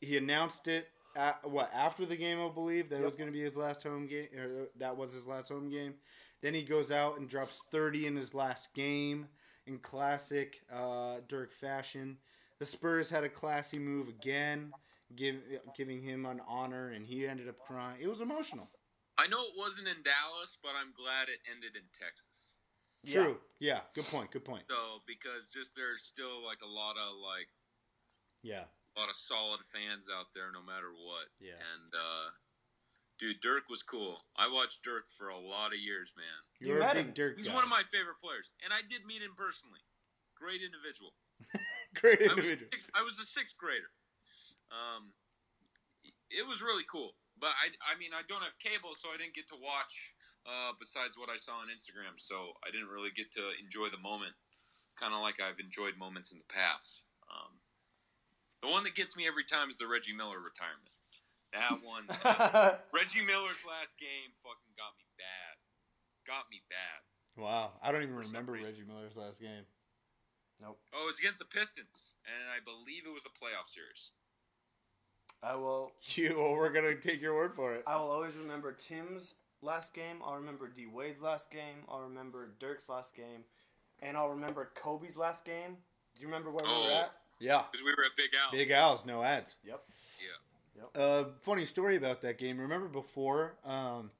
[0.00, 3.32] he announced it at, what after the game, I believe that it was going to
[3.32, 4.28] be his last home game.
[4.36, 5.94] Or that was his last home game.
[6.42, 9.28] Then he goes out and drops thirty in his last game.
[9.66, 12.18] in classic uh, Dirk fashion.
[12.58, 14.72] The Spurs had a classy move again,
[15.16, 15.36] give,
[15.76, 17.98] giving him an honor, and he ended up crying.
[18.00, 18.68] It was emotional.
[19.18, 22.58] I know it wasn't in Dallas, but I'm glad it ended in Texas.
[23.06, 23.36] True.
[23.60, 23.84] Yeah.
[23.94, 24.32] Good point.
[24.32, 24.64] Good point.
[24.68, 27.46] So because just there's still like a lot of like
[28.42, 28.64] Yeah.
[28.66, 31.28] a lot of solid fans out there, no matter what.
[31.38, 31.60] Yeah.
[31.60, 32.32] And uh,
[33.20, 34.24] dude, Dirk was cool.
[34.40, 36.40] I watched Dirk for a lot of years, man.
[36.64, 37.54] You're a big Dirk He's guy.
[37.54, 39.84] one of my favorite players, and I did meet him personally.
[40.34, 41.12] Great individual.
[42.00, 42.72] Great I was, individual.
[42.96, 43.92] I was a sixth grader.
[44.72, 45.12] Um,
[46.32, 49.34] it was really cool, but I, I mean, I don't have cable, so I didn't
[49.34, 50.14] get to watch.
[50.44, 53.96] Uh, besides what I saw on Instagram, so I didn't really get to enjoy the
[53.96, 54.36] moment,
[54.92, 57.08] kind of like I've enjoyed moments in the past.
[57.32, 57.64] Um,
[58.60, 60.92] the one that gets me every time is the Reggie Miller retirement.
[61.56, 62.04] That one,
[62.92, 65.54] Reggie Miller's last game, fucking got me bad.
[66.28, 67.00] Got me bad.
[67.40, 67.78] Wow.
[67.80, 69.64] I don't even remember Reggie Miller's last game.
[70.60, 70.80] Nope.
[70.92, 74.12] Oh, it was against the Pistons, and I believe it was a playoff series.
[75.42, 75.92] I will.
[76.16, 77.82] You, well, we're gonna take your word for it.
[77.86, 80.16] I will always remember Tim's last game.
[80.24, 81.84] I'll remember D Wade's last game.
[81.88, 83.44] I'll remember Dirk's last game,
[84.00, 85.76] and I'll remember Kobe's last game.
[86.14, 87.00] Do you remember where we were Oh.
[87.04, 87.12] at?
[87.40, 87.62] Yeah.
[87.70, 88.52] Because we were at Big Al.
[88.52, 89.56] Big Al's, no ads.
[89.64, 89.82] Yep.
[90.76, 91.00] Yeah.
[91.02, 92.58] Uh, funny story about that game.
[92.58, 94.10] Remember before, um,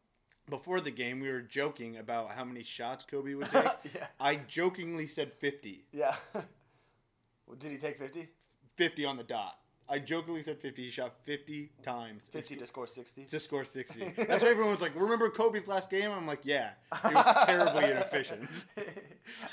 [0.48, 3.64] before the game, we were joking about how many shots Kobe would take.
[3.94, 4.07] Yeah.
[4.20, 5.85] I jokingly said fifty.
[5.92, 6.16] Yeah.
[6.35, 8.29] well, did he take fifty?
[8.77, 9.57] 50 on the dot.
[9.88, 10.84] I jokingly said 50.
[10.84, 12.22] He shot 50 times.
[12.30, 13.24] Fifty to score sixty.
[13.26, 14.14] To score 60.
[14.28, 16.10] That's why everyone's like, remember Kobe's last game?
[16.10, 16.70] I'm like, yeah.
[17.04, 18.64] It was terribly inefficient.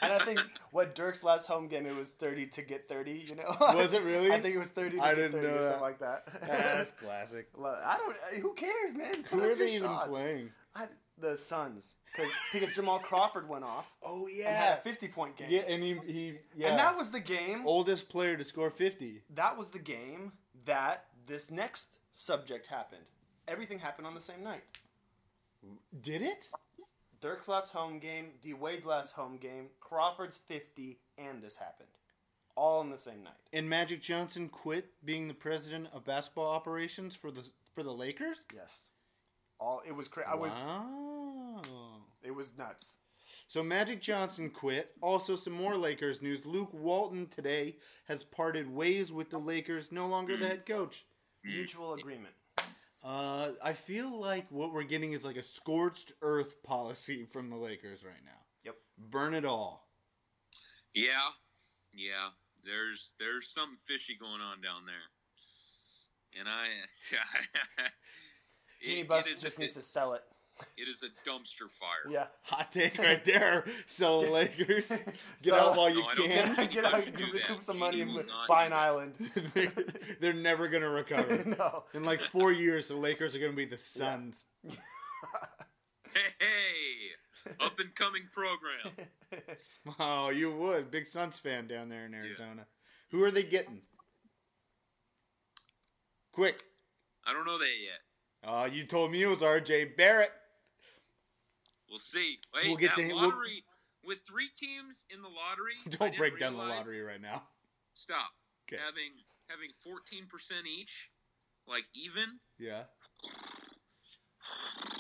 [0.01, 0.39] and I think
[0.71, 3.25] what Dirk's last home game it was thirty to get thirty.
[3.27, 3.55] You know.
[3.59, 4.31] Was it really?
[4.31, 5.63] I think it was thirty to I get didn't thirty know or that.
[5.63, 6.41] something like that.
[6.43, 7.47] That's classic.
[7.61, 8.41] I don't.
[8.41, 9.11] Who cares, man?
[9.23, 10.07] Put Who are they your even shots.
[10.09, 10.51] playing?
[10.75, 10.85] I,
[11.21, 13.91] the Suns, Cause, because Jamal Crawford went off.
[14.03, 15.47] Oh, yeah, and had a fifty-point game.
[15.49, 16.69] Yeah, and he, he yeah.
[16.69, 17.62] And that was the game.
[17.65, 19.21] oldest player to score 50.
[19.36, 20.34] That was the game
[20.65, 23.03] that this next subject happened.
[23.47, 24.63] Everything happened on the same night.
[26.01, 26.49] Did it?
[27.21, 31.89] Dirk's last home game, D Wade's last home game, Crawford's 50, and this happened.
[32.55, 33.34] All on the same night.
[33.53, 38.43] And Magic Johnson quit being the president of basketball operations for the for the Lakers?
[38.53, 38.89] Yes.
[39.62, 40.28] All it was crazy.
[40.28, 41.62] I was Wow.
[42.24, 42.97] it was nuts.
[43.47, 44.91] So Magic Johnson quit.
[45.02, 46.45] Also, some more Lakers news.
[46.45, 51.06] Luke Walton today has parted ways with the Lakers, no longer the head coach.
[51.43, 52.34] Mutual agreement.
[53.04, 57.56] Uh, I feel like what we're getting is like a scorched earth policy from the
[57.56, 58.39] Lakers right now.
[58.63, 58.76] Yep.
[58.97, 59.88] Burn it all.
[60.93, 61.30] Yeah,
[61.93, 62.30] yeah.
[62.63, 66.67] There's there's something fishy going on down there, and I.
[68.83, 70.23] Jeanie It- Buss it is just a, needs to sell it.
[70.77, 72.11] It is a dumpster fire.
[72.11, 72.27] Yeah.
[72.43, 73.65] Hot take right there.
[73.87, 74.89] So Lakers,
[75.41, 76.55] get So- out while you No, can.
[76.55, 77.61] think Get out, should do recoup that.
[77.63, 79.15] some money Jeanie and buy an island.
[79.53, 79.71] they're,
[80.19, 81.43] they're never gonna recover.
[81.45, 81.85] no.
[81.93, 84.45] In like four years, the Lakers are gonna be the Suns.
[86.13, 89.07] Hey, hey, up and coming program.
[89.97, 90.91] Oh, you would.
[90.91, 92.67] Big Suns fan down there in Arizona.
[93.11, 93.81] Who are they getting?
[96.33, 96.61] Quick.
[97.25, 97.99] I don't know that yet.
[98.43, 100.32] Oh, you told me it was RJ Barrett.
[101.89, 102.39] We'll see.
[102.56, 103.34] Wait, We'll get to him- we'll-
[104.04, 105.75] with three teams in the lottery.
[105.89, 107.43] Don't break down the lottery right now.
[107.93, 108.32] Stop.
[108.67, 108.77] 'Kay.
[108.77, 109.12] Having
[109.49, 111.12] having fourteen percent each,
[111.67, 112.39] like even.
[112.58, 112.84] Yeah.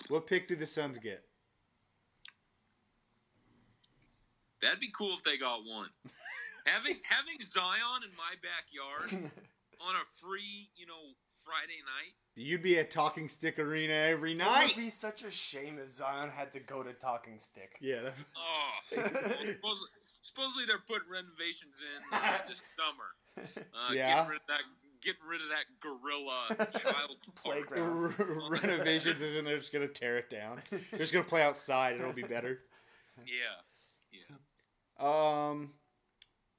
[0.09, 1.23] What pick did the Suns get?
[4.61, 5.89] That'd be cool if they got one.
[6.67, 9.31] having having Zion in my backyard
[9.81, 12.13] on a free, you know, Friday night.
[12.35, 14.71] You'd be at Talking Stick Arena every night.
[14.71, 17.77] It would be such a shame if Zion had to go to Talking Stick.
[17.81, 18.09] Yeah.
[18.37, 19.87] Oh, supposedly,
[20.21, 23.55] supposedly they're putting renovations in uh, this summer.
[23.73, 24.15] Uh, Yeah.
[24.15, 24.59] Getting rid of that,
[25.01, 27.67] getting rid of that gorilla child park.
[27.69, 28.61] Playground.
[28.63, 30.61] Renovations isn't they're just gonna tear it down.
[30.69, 31.95] They're just gonna play outside.
[31.95, 32.59] It'll be better.
[33.25, 35.49] Yeah, yeah.
[35.49, 35.71] Um,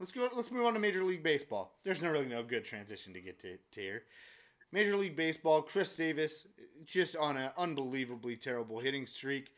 [0.01, 0.29] let's go.
[0.35, 1.77] Let's move on to Major League Baseball.
[1.85, 4.03] There's no really no good transition to get to, to here.
[4.73, 5.63] Major League Baseball.
[5.63, 6.47] Chris Davis
[6.85, 9.53] just on an unbelievably terrible hitting streak.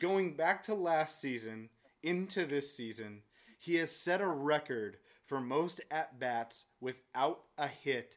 [0.00, 1.68] Going back to last season
[2.02, 3.22] into this season,
[3.58, 8.16] he has set a record for most at bats without a hit.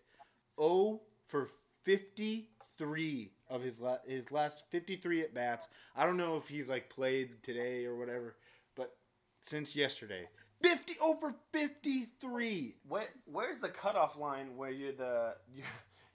[0.57, 1.49] Oh for
[1.83, 5.67] 53 of his la- his last 53 at bats.
[5.95, 8.35] I don't know if he's like played today or whatever,
[8.75, 8.95] but
[9.41, 10.27] since yesterday,
[10.61, 12.75] 50 over 53.
[12.87, 15.65] Where, where's the cutoff line where you're the you're,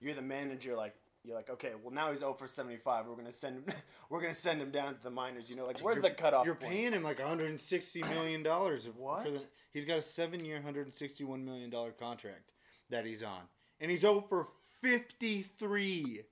[0.00, 0.74] you're the manager?
[0.74, 3.06] Like you're like, okay, well now he's 0 for 75.
[3.06, 3.64] We're gonna send him.
[4.10, 5.50] We're gonna send him down to the minors.
[5.50, 6.46] You know, like where's the cutoff?
[6.46, 6.72] You're point?
[6.72, 8.86] paying him like 160 million dollars.
[8.86, 9.24] Of what?
[9.24, 12.52] For the, he's got a seven-year, 161 million dollar contract
[12.90, 13.42] that he's on,
[13.80, 14.48] and he's oh over
[14.82, 16.22] 53.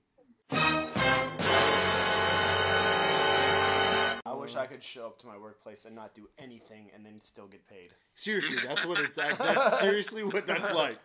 [4.25, 7.19] I wish I could show up to my workplace and not do anything and then
[7.21, 7.89] still get paid.
[8.15, 9.15] Seriously, that's what it.
[9.15, 10.97] That, that's seriously what that's like.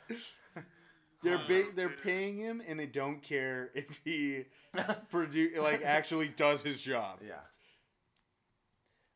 [1.22, 4.44] They're ba- they're paying him, and they don't care if he
[5.11, 7.20] produce like actually does his job.
[7.26, 7.40] Yeah.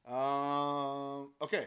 [0.06, 1.32] Um.
[1.42, 1.66] Okay.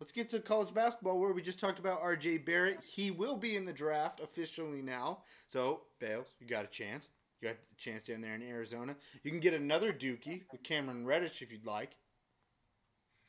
[0.00, 2.38] Let's get to college basketball, where we just talked about R.J.
[2.38, 2.80] Barrett.
[2.84, 5.20] He will be in the draft officially now.
[5.48, 7.08] So, Bales, you got a chance.
[7.40, 8.96] You got a chance down there in Arizona.
[9.22, 11.96] You can get another Dookie with Cameron Reddish if you'd like.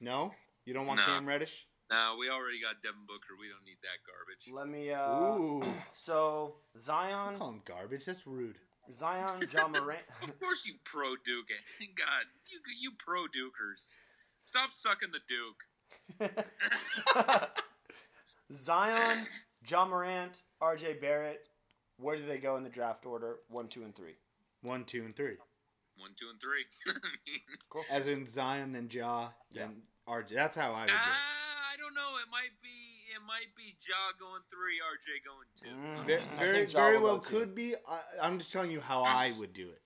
[0.01, 0.31] No,
[0.65, 1.05] you don't want No.
[1.05, 1.65] Cam Reddish.
[1.91, 3.35] No, we already got Devin Booker.
[3.39, 4.49] We don't need that garbage.
[4.51, 4.91] Let me.
[4.91, 5.63] uh Ooh.
[5.93, 8.05] So Zion, Call him garbage.
[8.05, 8.57] That's rude.
[8.91, 10.01] Zion, John Morant.
[10.23, 11.47] Of course, you pro Duke.
[11.95, 13.93] God, you you pro Dukers.
[14.45, 16.31] Stop sucking the Duke.
[18.51, 19.25] Zion,
[19.63, 20.93] John Morant, R.J.
[21.01, 21.47] Barrett.
[21.97, 23.37] Where do they go in the draft order?
[23.49, 24.15] One, two, and three.
[24.61, 25.37] One, two, and three.
[25.97, 26.65] One, two, and three.
[26.87, 26.93] I
[27.25, 30.33] mean, As in Zion, then Ja, then RJ.
[30.33, 31.44] That's how I would do it.
[31.85, 32.17] Ah, I don't know.
[32.19, 32.69] It might be.
[33.13, 36.05] It might be Ja going three, RJ going two.
[36.05, 37.39] Ve- I Very, Ja very well go too.
[37.39, 37.75] could be.
[37.87, 39.81] I, I'm just telling you how I would do it.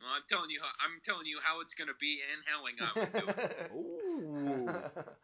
[0.00, 0.60] Well, I'm telling you.
[0.60, 3.70] How, I'm telling you how it's gonna be and how I would do it.
[3.74, 4.66] Ooh.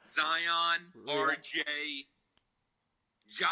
[0.04, 1.34] Zion, Really?
[1.36, 1.62] RJ,
[3.40, 3.48] Ja,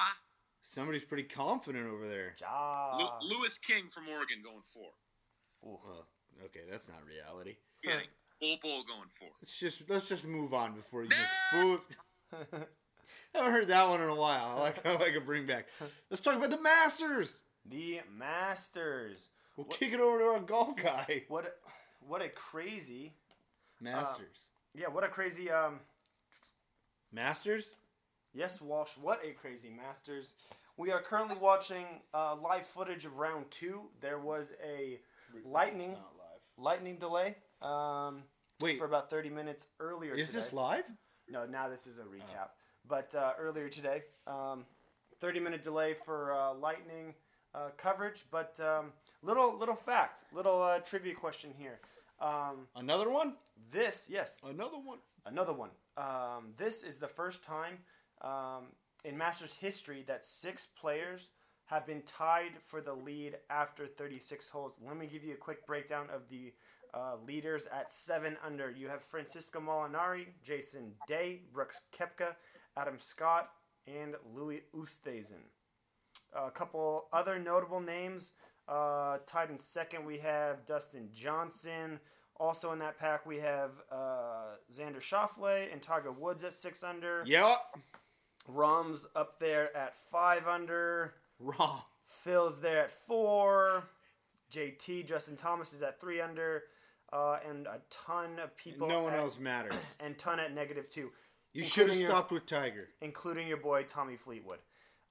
[0.63, 2.35] Somebody's pretty confident over there.
[2.41, 2.97] Ja.
[2.99, 4.91] Lu- Louis King from Oregon going four.
[5.63, 6.07] Well,
[6.47, 7.57] okay, that's not reality.
[7.85, 8.09] Kidding.
[8.41, 9.29] Bol Bol going four.
[9.41, 11.79] Let's just let's just move on before you make a fool.
[13.37, 14.55] haven't heard that one in a while.
[14.57, 15.67] I like I like a bring back.
[16.11, 17.43] Let's talk about the Masters.
[17.65, 19.31] The Masters.
[19.57, 21.25] We'll kick it over to our golf guy.
[21.29, 21.47] What?
[21.47, 21.49] A,
[22.07, 23.15] what a crazy.
[23.81, 24.47] Masters.
[24.75, 24.89] Yeah.
[24.89, 25.51] What a crazy.
[25.51, 25.81] Um.
[27.13, 27.75] Masters.
[28.35, 28.93] Yes, Walsh.
[29.01, 30.35] What a crazy Masters.
[30.77, 33.83] We are currently watching uh, live footage of round two.
[34.01, 35.01] There was a
[35.47, 35.99] lightning live.
[36.59, 37.37] lightning delay.
[37.63, 38.25] Um,
[38.61, 38.79] Wait.
[38.79, 40.13] for about thirty minutes earlier.
[40.13, 40.41] Is today.
[40.41, 40.85] this live?
[41.29, 42.51] No, now this is a recap.
[42.89, 44.65] But uh, earlier today, um,
[45.21, 47.15] 30 minute delay for uh, lightning
[47.55, 48.25] uh, coverage.
[48.31, 51.81] But um, little little fact, little uh, trivia question here.
[52.21, 53.35] Um, Another one?
[53.71, 54.99] this, yes, Another one?
[55.27, 55.71] another one.
[55.99, 57.79] Um, this is the first time
[58.23, 58.69] um,
[59.05, 61.31] in Masters history that six players
[61.67, 64.79] have been tied for the lead after 36 holes.
[64.87, 66.53] Let me give you a quick breakdown of the
[66.97, 68.71] uh, leaders at seven under.
[68.71, 72.35] You have Francesco Molinari, Jason Day, Brooks Koepka,
[72.77, 73.51] Adam Scott,
[73.87, 75.43] and Louis Oosthuizen.
[76.35, 78.33] A couple other notable names
[78.69, 80.07] uh, tied in second.
[80.07, 82.01] We have Dustin Johnson.
[82.39, 87.23] Also in that pack, we have uh, Xander Schauffele and Tiger Woods at six under.
[87.27, 87.59] Yep.
[88.49, 91.15] Rahm's up there at five under.
[91.39, 91.83] Wrong.
[92.05, 93.85] Phil's there at four.
[94.53, 96.65] JT, Justin Thomas is at three under.
[97.13, 98.89] Uh, and a ton of people.
[98.89, 99.75] No one at- else matters.
[100.01, 101.13] And ton at negative two.
[101.53, 102.89] You should have your- stopped with Tiger.
[103.01, 104.59] including your boy Tommy Fleetwood.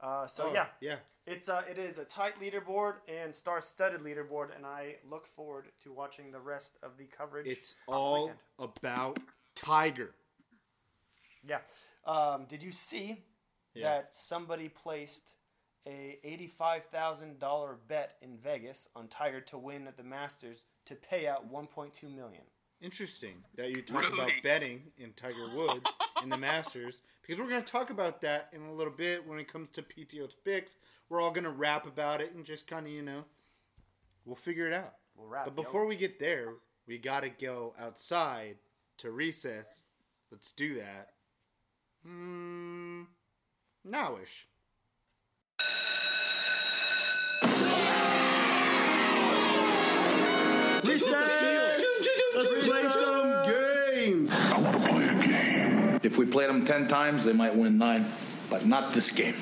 [0.01, 0.97] Uh, so Oh, yeah, yeah.
[1.25, 5.93] it's uh, it is a tight leaderboard and star-studded leaderboard, and I look forward to
[5.93, 7.47] watching the rest of the coverage.
[7.47, 8.39] It's all weekend.
[8.59, 9.19] about
[9.55, 10.13] Tiger.
[11.43, 11.59] yeah.
[12.05, 13.23] Um, did you see
[13.73, 13.83] Yeah.
[13.89, 15.29] that somebody placed
[15.87, 20.95] a eighty-five thousand dollar bet in Vegas on Tiger to win at the Masters to
[20.95, 22.43] pay out one point two million?
[22.81, 27.63] Interesting that you talk about betting in Tiger Woods in the Masters because we're going
[27.63, 30.75] to talk about that in a little bit when it comes to PTO's picks.
[31.09, 33.23] We're all going to rap about it and just kind of, you know,
[34.25, 34.95] we'll figure it out.
[35.15, 35.45] We'll wrap.
[35.45, 36.53] But before we get there,
[36.85, 38.57] we got to go outside
[38.97, 39.83] to recess.
[40.31, 41.11] Let's do that.
[42.05, 43.03] Hmm,
[43.87, 44.45] nowish.
[50.87, 54.29] Let's play some games.
[54.31, 55.99] I want to play a game.
[56.03, 58.13] If we played them ten times, they might win nine,
[58.51, 59.35] but not this game.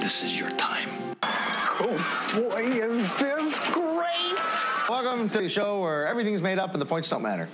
[0.00, 1.16] This is your time.
[1.22, 1.96] Oh
[2.34, 4.58] boy, is this great!
[4.88, 7.48] Welcome to the show where everything's made up and the points don't matter.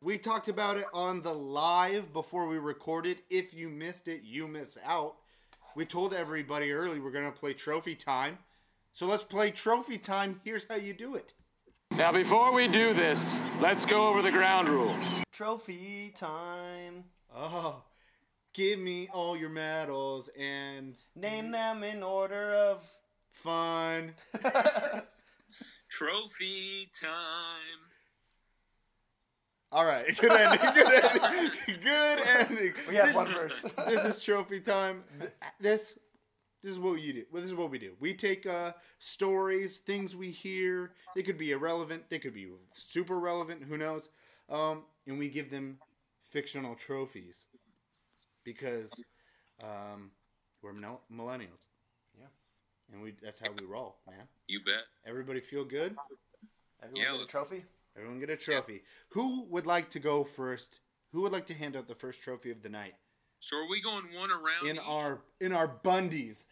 [0.00, 3.18] We talked about it on the live before we recorded.
[3.28, 5.16] If you missed it, you missed out.
[5.76, 8.38] We told everybody early we're going to play trophy time.
[8.92, 10.40] So let's play trophy time.
[10.44, 11.34] Here's how you do it.
[11.96, 15.22] Now, before we do this, let's go over the ground rules.
[15.30, 17.04] trophy time.
[17.32, 17.84] Oh,
[18.52, 22.84] give me all your medals and Name them in order of
[23.32, 24.14] fun.
[25.88, 27.80] Trophy time.
[29.70, 30.60] All right, good ending.
[30.74, 31.80] Good ending.
[31.80, 32.72] Good ending.
[32.88, 33.64] We have this, one verse.
[33.86, 35.04] this is trophy time.
[35.60, 35.94] This
[36.64, 37.24] this is what you do.
[37.30, 37.92] Well, this is what we do.
[38.00, 40.92] We take uh, stories, things we hear.
[41.14, 42.04] They could be irrelevant.
[42.08, 43.64] They could be super relevant.
[43.64, 44.08] Who knows?
[44.48, 45.78] Um, and we give them
[46.30, 47.44] fictional trophies
[48.44, 48.90] because
[49.62, 50.10] um,
[50.62, 51.66] we're mil- millennials.
[52.18, 52.26] Yeah.
[52.92, 54.26] And we that's how we roll, man.
[54.48, 54.84] You bet.
[55.06, 55.94] Everybody feel good?
[56.82, 57.64] Everyone Yeah, get a trophy?
[57.94, 58.82] Everyone get a trophy.
[59.10, 60.80] Who would like to go first?
[61.12, 62.94] Who would like to hand out the first trophy of the night?
[63.44, 64.66] So are we going one around?
[64.66, 64.82] In each?
[64.86, 66.44] our in our Bundies.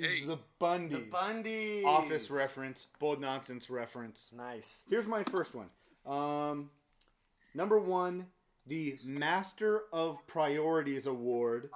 [0.00, 0.20] This Hey.
[0.22, 0.90] is the Bundies.
[0.90, 1.84] The Bundies.
[1.84, 4.30] Office reference, bold nonsense reference.
[4.34, 4.84] Nice.
[4.88, 5.68] Here's my first one.
[6.06, 6.70] Um,
[7.54, 8.28] number one,
[8.66, 11.70] the Master of Priorities Award.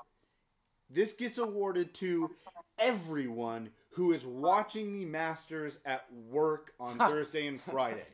[0.88, 2.30] This gets awarded to
[2.78, 8.06] everyone who is watching the Masters at work on Thursday and Friday.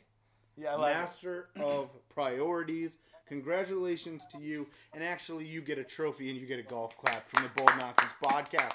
[0.56, 0.98] Yeah, I like it.
[0.98, 2.96] Master of Priorities.
[3.28, 4.66] Congratulations to you.
[4.92, 7.70] And actually, you get a trophy and you get a golf clap from the Bold
[7.78, 8.72] Nonsense podcast.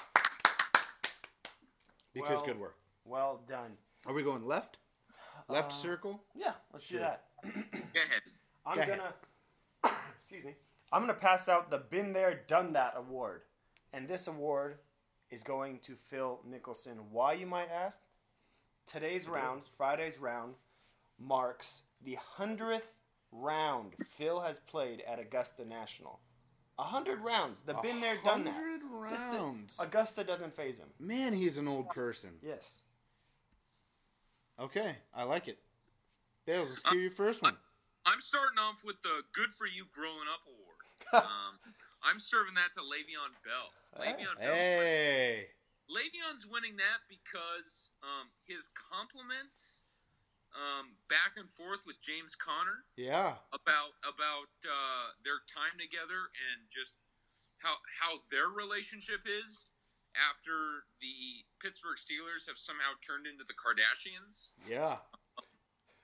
[2.16, 2.78] Because Well- good work.
[3.04, 3.76] Well done.
[4.06, 4.78] Are we going left?
[5.48, 6.24] Left Uh, circle?
[6.34, 7.28] Yeah, let's do that.
[7.42, 8.22] Go ahead.
[8.64, 9.14] I'm Go gonna
[10.18, 10.54] excuse me.
[10.90, 13.42] I'm gonna pass out the Been There Done That award,
[13.92, 14.78] and this award
[15.30, 17.10] is going to Phil Mickelson.
[17.10, 18.00] Why you might ask?
[18.86, 20.54] Today's round, Friday's round,
[21.18, 22.94] marks the hundredth
[23.30, 26.20] round Phil has played at Augusta National.
[26.78, 27.62] A hundred rounds.
[27.62, 28.54] The Been There Done That.
[28.54, 29.76] 100 This di- rounds.
[29.80, 30.88] Augusta doesn't phase him.
[30.98, 32.30] Man, he's an old person.
[32.42, 32.82] Yes.
[34.60, 35.58] Okay, I like it.
[36.46, 37.56] Bales, let's do your first one.
[38.06, 41.24] I'm starting off with the Good for You Growing Up Award.
[41.26, 41.58] um,
[42.02, 43.68] I'm serving that to Le'Veon Bell.
[44.00, 44.54] Le'Veon Bell.
[44.54, 45.46] Hey.
[45.90, 49.82] Le'Veon's winning that because um, his compliments
[50.56, 53.36] um, back and forth with James Conner Yeah.
[53.52, 56.98] about about uh, their time together and just
[57.60, 59.68] how how their relationship is
[60.16, 64.56] after the Pittsburgh Steelers have somehow turned into the Kardashians.
[64.64, 64.96] Yeah.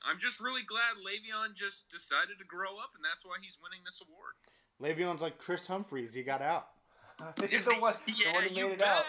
[0.04, 3.80] I'm just really glad Le'Veon just decided to grow up, and that's why he's winning
[3.86, 4.34] this award.
[4.82, 6.12] Le'Veon's like Kris Humphries.
[6.12, 6.68] He got out.
[7.48, 9.04] He's the one, the one who made it out.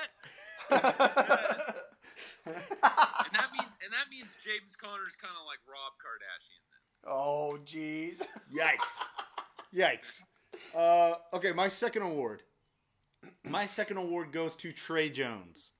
[2.46, 6.64] and that means and that means James Conner's kind of like Rob Kardashian.
[6.70, 7.12] Then.
[7.14, 8.22] Oh, jeez.
[8.54, 9.04] Yikes.
[9.74, 10.24] Yikes.
[10.76, 12.44] Uh, okay, my second award.
[13.48, 15.72] My second award goes to Tre Jones.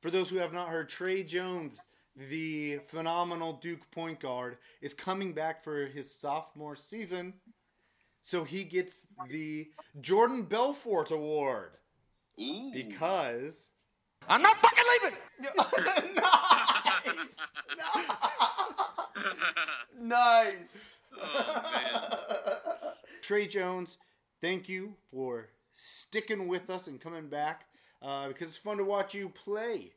[0.00, 1.80] For those who have not heard, Tre Jones,
[2.16, 7.34] the phenomenal Duke point guard, is coming back for his sophomore season.
[8.22, 9.68] So he gets the
[10.00, 11.72] Jordan Belfort Award.
[12.40, 12.70] Ooh.
[12.72, 13.68] Because
[14.28, 15.18] I'm not fucking leaving.
[20.00, 20.00] nice.
[20.00, 20.96] nice.
[23.22, 23.96] Tre Jones,
[24.40, 27.66] thank you for sticking with us and coming back
[28.02, 29.92] uh, because it's fun to watch you play.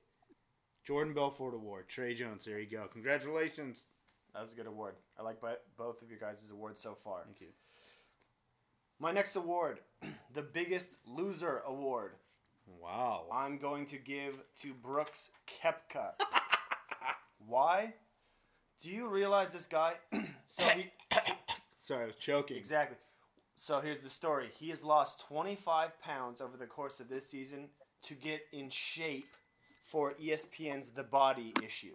[0.83, 2.45] Jordan Belfort Award, Tre Jones.
[2.45, 2.87] There you go.
[2.91, 3.83] Congratulations.
[4.33, 4.95] That was a good award.
[5.17, 5.39] I like
[5.77, 7.21] both of you guys' awards so far.
[7.23, 7.47] Thank you.
[8.99, 9.79] My next award,
[10.33, 12.13] the Biggest Loser Award.
[12.65, 13.25] Wow.
[13.31, 16.13] I'm going to give to Brooks Koepka.
[17.45, 17.93] Why?
[18.81, 19.93] Do you realize this guy?
[20.47, 20.91] so he
[21.81, 22.57] Sorry, I was choking.
[22.57, 22.97] exactly.
[23.55, 24.49] So here's the story.
[24.57, 27.69] He has lost 25 pounds over the course of this season
[28.03, 29.27] to get in shape
[29.85, 31.93] for ESPN's The Body issue.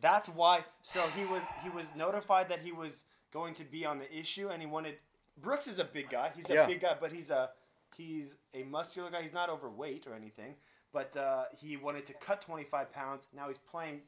[0.00, 0.64] That's why.
[0.82, 4.48] So he was he was notified that he was going to be on the issue,
[4.48, 4.96] and he wanted.
[5.40, 6.32] Brooks is a big guy.
[6.34, 6.66] He's a Yeah.
[6.66, 7.50] big guy, but he's a
[7.96, 9.22] he's a muscular guy.
[9.22, 10.54] He's not overweight or anything,
[10.92, 13.28] but uh, he wanted to cut 25 pounds.
[13.34, 14.00] Now he's playing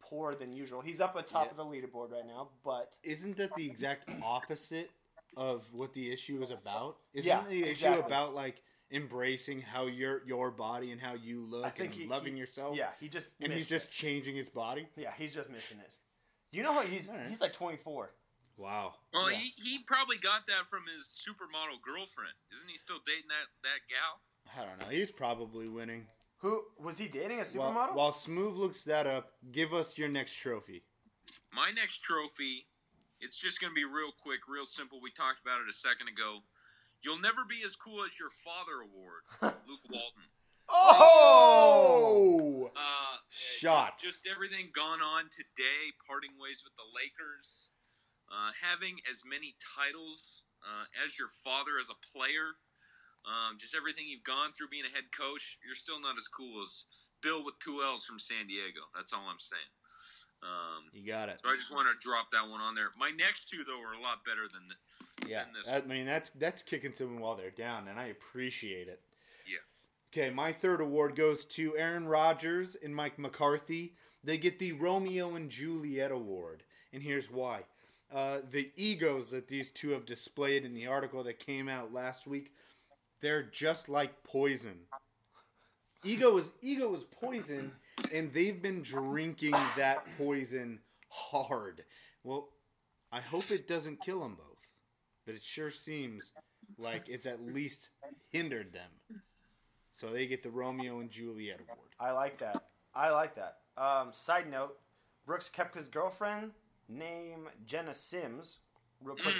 [0.00, 0.80] poorer than usual.
[0.80, 1.50] He's up atop Yeah.
[1.50, 4.90] of the leaderboard right now, but Isn't that the exact opposite
[5.36, 6.96] of what the issue is about?
[7.12, 8.06] Isn't Yeah, the issue exactly.
[8.06, 12.40] about like embracing how your your body and how you look and he, loving he-
[12.40, 12.76] yourself?
[12.76, 14.88] Yeah, he just And he's missed just changing his body?
[14.96, 15.90] yeah, he's just missing it.
[16.52, 17.26] You know how he's right.
[17.28, 18.10] he's like 24.
[18.58, 18.94] Wow.
[19.14, 19.38] Well, Yeah.
[19.38, 22.34] he, he probably got that from his supermodel girlfriend.
[22.54, 24.20] Isn't he still dating that, that gal?
[24.60, 24.94] I don't know.
[24.94, 26.08] He's probably winning.
[26.38, 27.94] Who was he dating a While, supermodel?
[27.94, 30.82] while Smooth looks that up, give us your next trophy.
[31.52, 32.66] My next trophy,
[33.20, 35.00] it's just going to be real quick, real simple.
[35.00, 36.40] We talked about it a second ago.
[37.02, 39.22] You'll never be as cool as your father award,
[39.68, 40.26] Luke Walton.
[40.70, 42.70] Oh!
[42.74, 44.02] Uh, Shots.
[44.02, 47.70] Just everything gone on today, parting ways with the Lakers,
[48.30, 52.56] uh, having as many titles uh, as your father as a player,
[53.26, 55.58] um, just everything you've gone through being a head coach.
[55.64, 56.84] You're still not as cool as
[57.22, 58.86] Bill with two L's from San Diego.
[58.94, 59.72] That's all I'm saying.
[60.42, 61.40] Um, You got it.
[61.42, 62.90] so I just want to drop that one on there.
[62.98, 65.74] My next two though are a lot better than the, Yeah, than.
[65.74, 69.00] I mean that's that's kicking someone while they're down, and I appreciate it.
[69.46, 69.58] Yeah.
[70.12, 73.94] Okay, my third award goes to Aaron Rodgers and Mike McCarthy.
[74.22, 76.62] They get the Romeo and Juliet Award,
[76.92, 77.62] and here's why:
[78.14, 82.26] uh, the egos that these two have displayed in the article that came out last
[82.26, 82.52] week,
[83.20, 84.80] they're just like poison.
[86.04, 87.72] Ego is ego is poison,
[88.14, 90.78] and they've been drinking that poison
[91.08, 91.84] hard.
[92.22, 92.48] Well,
[93.10, 94.58] I hope it doesn't kill them both,
[95.26, 96.32] but it sure seems
[96.78, 97.88] like it's at least
[98.30, 99.20] hindered them.
[99.92, 101.90] So they get the Romeo and Juliet award.
[101.98, 102.68] I like that.
[102.94, 103.56] I like that.
[103.76, 104.76] Um, side note:
[105.26, 106.52] Brooks Koepka's girlfriend,
[106.88, 108.58] name Jena Sims.
[109.00, 109.34] Real quick,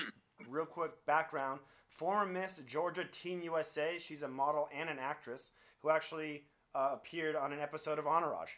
[0.49, 3.99] real quick background: former Miss Georgia Teen USA.
[3.99, 6.44] She's a model and an actress who actually
[6.74, 8.51] uh, appeared on an episode of Entourage.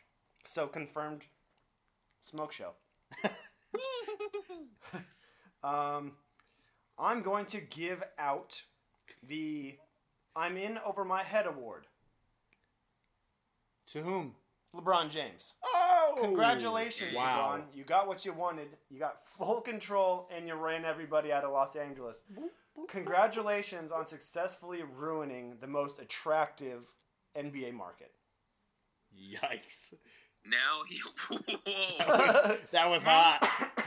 [0.45, 1.26] So confirmed.
[2.20, 2.72] Smoke show.
[5.64, 6.12] um,
[6.99, 8.62] I'm going to give out
[9.26, 9.78] the
[10.36, 11.86] "I'm in over my head" award.
[13.93, 14.36] To whom?
[14.75, 15.55] LeBron James.
[15.64, 16.18] Oh!
[16.21, 17.57] Congratulations, Wow.
[17.57, 17.77] LeBron.
[17.77, 18.68] You got what you wanted.
[18.89, 22.23] You got full control and you ran everybody out of Los Angeles.
[22.89, 26.91] Congratulations on successfully ruining the most attractive
[27.37, 28.12] NBA market.
[29.14, 29.95] Yikes.
[30.47, 31.01] Now he.
[31.66, 32.57] Whoa.
[32.73, 33.41] That was hot.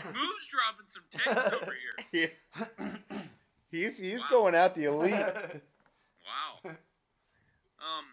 [0.05, 1.73] Moves dropping some text over
[2.11, 2.29] here.
[2.61, 2.87] Yeah.
[3.71, 5.13] He's he's going out the elite.
[5.13, 6.59] Wow.
[6.63, 8.05] Um,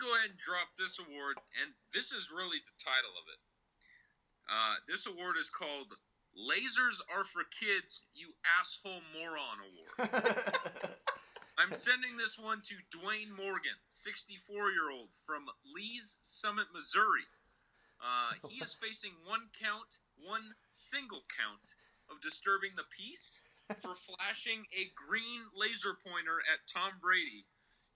[0.00, 3.40] Go ahead and drop this award, and this is really the title of it.
[4.48, 5.92] Uh, this award is called
[6.32, 10.96] "Lasers Are for Kids, You Asshole Moron Award."
[11.60, 17.28] I'm sending this one to Dwayne Morgan, 64 year old from Lee's Summit, Missouri.
[18.00, 21.76] Uh, he is facing one count, one single count
[22.08, 23.36] of disturbing the peace
[23.84, 27.44] for flashing a green laser pointer at Tom Brady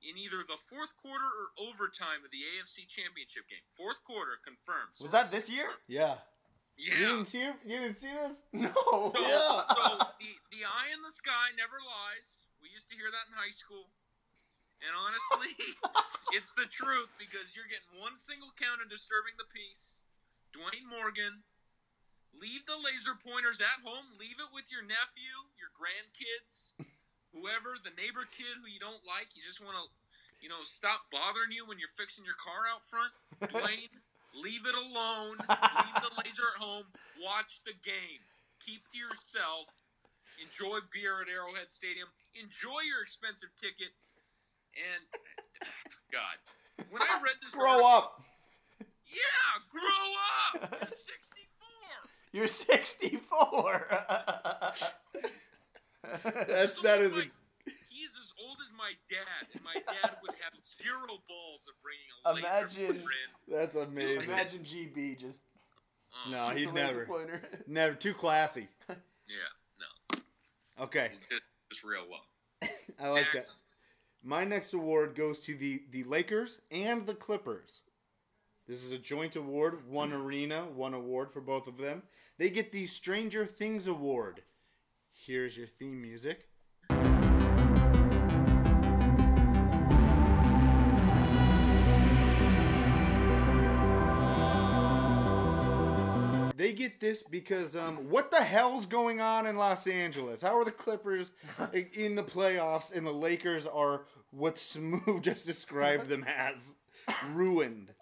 [0.04, 3.64] in either the fourth quarter or overtime of the AFC Championship game.
[3.74, 4.92] Fourth quarter confirmed.
[5.00, 5.72] Was that this year?
[5.88, 6.20] Yeah.
[6.76, 6.94] Yeah.
[6.98, 8.44] You didn't see you didn't see this?
[8.52, 8.70] No.
[8.70, 9.58] So, Yeah.
[9.64, 12.38] so the, the eye in the sky never lies.
[12.60, 13.88] We used to hear that in high school.
[14.84, 15.54] And honestly,
[16.36, 20.04] it's the truth because you're getting one single count and disturbing the peace.
[20.52, 21.40] Dwayne Morgan,
[22.36, 24.04] leave the laser pointers at home.
[24.20, 26.74] Leave it with your nephew, your grandkids,
[27.34, 29.34] whoever, the neighbor kid who you don't like.
[29.34, 29.84] You just want to,
[30.40, 33.10] you know, stop bothering you when you're fixing your car out front.
[33.50, 33.90] Dwayne,
[34.38, 35.42] leave it alone.
[35.50, 36.86] Leave the laser at home.
[37.18, 38.22] Watch the game.
[38.62, 39.66] Keep to yourself.
[40.40, 42.08] Enjoy beer at Arrowhead Stadium.
[42.34, 43.90] Enjoy your expensive ticket.
[44.74, 45.02] And
[46.10, 46.38] God,
[46.90, 48.22] when I read this, Grow up.
[49.06, 50.88] Yeah, grow up.
[52.32, 52.48] You're 64.
[52.48, 53.86] You're 64.
[56.24, 57.22] That that is a,
[57.90, 62.10] He's as old as my dad, and my dad would have zero balls of bringing
[62.24, 63.10] a laser Imagine- pointer
[63.48, 63.56] in.
[63.56, 64.22] that's amazing.
[64.24, 65.40] Imagine GB just.
[66.12, 66.30] Uh-huh.
[66.30, 67.06] No, with he'd never.
[67.06, 67.42] pointer.
[67.66, 68.68] Never too classy.
[69.26, 70.18] Yeah,
[70.78, 71.12] no, Okay.
[71.30, 72.68] just, just real low.
[73.02, 73.46] I like that.
[74.22, 77.80] My next award goes to the the Lakers and the Clippers.
[78.68, 82.02] This is a joint award, one arena, one award for both of them.
[82.36, 84.42] They get the Stranger Things award.
[85.26, 86.48] Here's your theme music.
[96.56, 100.42] They get this because um, what the hell's going on in Los Angeles?
[100.42, 101.30] How are the Clippers
[101.72, 106.74] in the playoffs and the Lakers are what Smooth just described them as
[107.30, 107.94] ruined,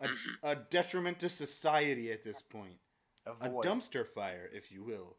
[0.00, 0.08] a,
[0.42, 2.78] a detriment to society at this point,
[3.24, 3.64] a void.
[3.64, 5.16] dumpster fire, if you will,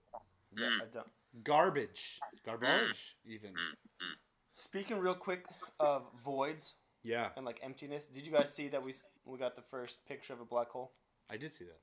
[0.57, 1.07] Yeah, I don't.
[1.43, 3.53] Garbage, garbage, even.
[4.53, 5.45] Speaking real quick
[5.79, 8.93] of voids Yeah, and like emptiness, did you guys see that we
[9.25, 10.91] we got the first picture of a black hole?
[11.31, 11.79] I did see that.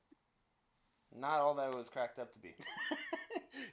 [1.18, 2.54] Not all that it was cracked up to be.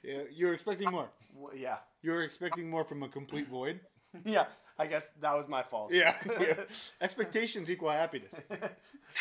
[0.02, 1.08] Yeah, you were expecting more.
[1.34, 3.80] Well, yeah, You were expecting more from a complete void.
[4.24, 4.46] yeah.
[4.78, 5.92] I guess that was my fault.
[5.92, 6.54] Yeah, yeah.
[7.02, 8.34] expectations equal happiness.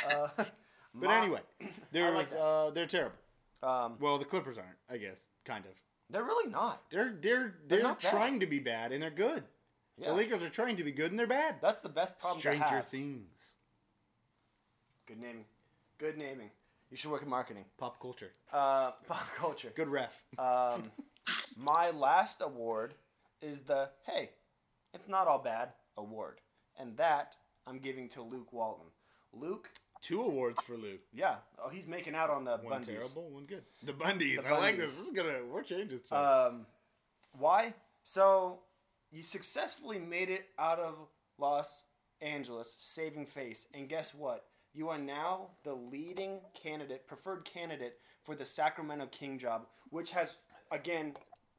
[0.10, 0.47] Uh, But
[0.93, 1.41] my- anyway,
[1.91, 2.39] there's like that.
[2.39, 3.18] uh, they're terrible.
[3.62, 5.72] Um, Well, the Clippers aren't, I guess, kind of.
[6.10, 6.82] They're really not.
[6.89, 8.12] They're they're They're they're, not bad.
[8.12, 9.43] trying to be bad and they're good.
[9.97, 10.10] Yeah.
[10.10, 11.56] The Lakers are trying to be good and they're bad.
[11.62, 12.84] That's the best problem Stranger.
[12.89, 13.54] Things,
[15.06, 15.45] Good naming.
[15.97, 16.49] Good naming.
[16.89, 17.66] You should work in marketing.
[17.78, 19.72] pop culture, Uh, pop culture.
[19.76, 20.24] good ref.
[20.38, 20.91] Um,
[21.58, 22.93] my last award
[23.41, 24.32] is the hey,
[24.93, 26.39] it's not all bad award,
[26.80, 27.36] and that
[27.68, 28.88] I'm giving to Luke Walton.
[29.34, 29.70] Luke.
[30.04, 30.99] Two awards for Lou.
[31.14, 31.36] Yeah.
[31.64, 32.86] Oh, he's making out on the One Bundys.
[32.88, 33.64] terrible, one good.
[33.84, 34.43] The Bundys.
[34.43, 34.95] The I like this.
[34.95, 35.39] This is gonna.
[35.49, 36.51] We're changing stuff.
[36.51, 36.66] Um,
[37.39, 37.74] why?
[38.04, 38.60] So
[39.12, 40.95] you successfully made it out of
[41.38, 41.84] Los
[42.22, 44.45] Angeles, saving face, and guess what?
[44.74, 50.38] You are now the leading candidate, preferred candidate for the Sacramento King job, which has
[50.70, 51.14] again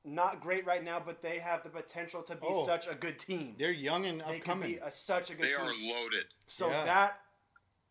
[0.04, 2.66] not great right now, but they have the potential to be Oh.
[2.66, 3.54] such a good team.
[3.58, 5.60] They're young and They could be a, such a good They team.
[5.60, 6.26] are loaded.
[6.46, 6.84] So Yeah.
[6.84, 7.20] that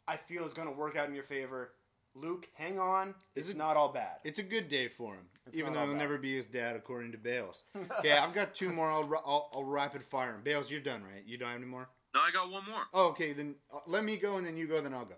[0.08, 1.72] I feel is going to work out in your favor.
[2.16, 3.16] Luke, hang on.
[3.36, 4.18] It's, It's a- not all bad.
[4.24, 5.98] It's a good day for him, It's even though he'll bad.
[6.00, 7.64] never be his dad, according to Bales.
[8.00, 8.90] okay, I've got two more.
[8.92, 10.42] I'll, ra- I'll, I'll rapid fire 'em.
[10.44, 11.24] Bales, you're done, right?
[11.26, 11.90] You don't have any more?
[12.14, 12.82] No, I got one more.
[12.94, 15.16] Oh, okay, then uh, let me go, and then you go, then I'll go.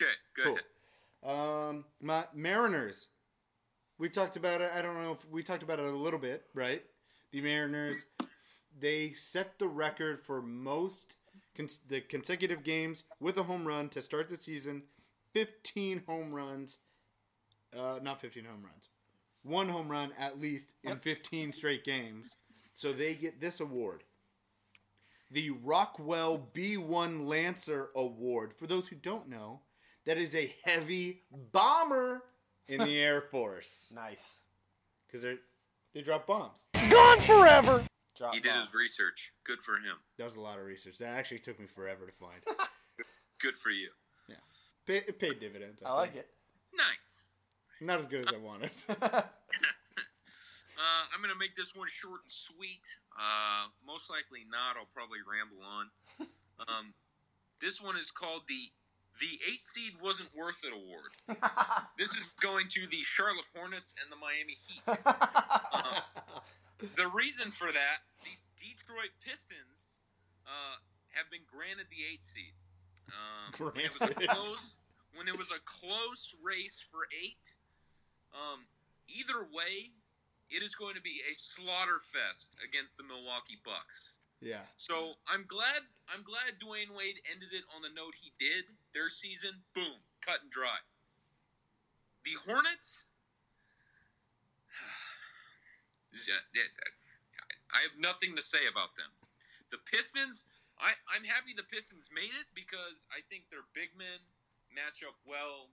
[0.00, 0.52] Okay, go Cool.
[0.54, 1.68] ahead.
[1.70, 3.08] Um, my Mariners.
[3.98, 4.70] We talked about it.
[4.74, 6.82] I don't know if we talked about it a little bit, right?
[7.32, 8.04] The Mariners,
[8.80, 11.16] they set the record for most
[11.58, 14.84] cons- the consecutive games with a home run to start the season.
[15.34, 16.78] Fifteen home runs.
[17.76, 18.88] Uh, not fifteen home runs.
[19.42, 22.36] One home run at least in fifteen straight games.
[22.74, 24.04] So they get this award.
[25.30, 28.54] The Rockwell B1 Lancer Award.
[28.56, 29.60] For those who don't know,
[30.06, 32.22] that is a heavy bomber
[32.66, 33.92] in the Air Force.
[33.94, 34.40] Nice.
[35.06, 35.36] Because they
[35.92, 36.64] they drop bombs.
[36.88, 37.82] Gone forever.
[38.18, 38.66] Drop He did bombs.
[38.66, 39.32] his research.
[39.44, 39.96] Good for him.
[40.18, 40.98] That was a lot of research.
[40.98, 42.40] That actually took me forever to find.
[43.40, 43.90] Good for you.
[44.28, 44.34] yeah,
[44.86, 45.82] Pay, it paid dividends.
[45.86, 46.28] I like it.
[46.76, 47.22] Nice.
[47.80, 48.70] Not as good as I wanted.
[50.78, 52.86] Uh, I'm gonna make this one short and sweet.
[53.18, 54.76] Uh, most likely not.
[54.78, 55.90] I'll probably ramble on.
[56.68, 56.94] Um,
[57.60, 58.70] this one is called the
[59.18, 61.10] the eight seed wasn't worth it award.
[61.98, 64.82] this is going to the Charlotte Hornets and the Miami Heat.
[64.86, 66.00] Uh,
[66.78, 69.98] the reason for that, the Detroit Pistons
[70.46, 70.76] uh,
[71.14, 72.54] have been granted the eight seed.
[73.08, 74.76] Um, when it was a close,
[75.16, 77.40] when it was a close race for eight.
[78.36, 78.68] Um,
[79.08, 79.90] either way,
[80.50, 84.18] it is going to be a slaughter fest against the Milwaukee Bucks.
[84.40, 84.64] yeah.
[84.76, 85.80] So I'm glad
[86.12, 88.64] I'm glad Dwyane Wade ended it on the note he did.
[88.92, 90.76] Their season, boom, cut and dry.
[92.24, 93.04] The Hornets.
[97.72, 99.10] I have nothing to say about them.
[99.70, 100.42] The Pistons,
[100.80, 104.18] I, I'm happy the Pistons made it because I think their big men
[104.74, 105.68] match up well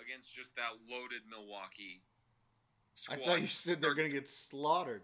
[0.00, 2.00] against just that loaded Milwaukee
[2.94, 3.20] squad.
[3.20, 5.02] I thought you said they're gonna get slaughtered.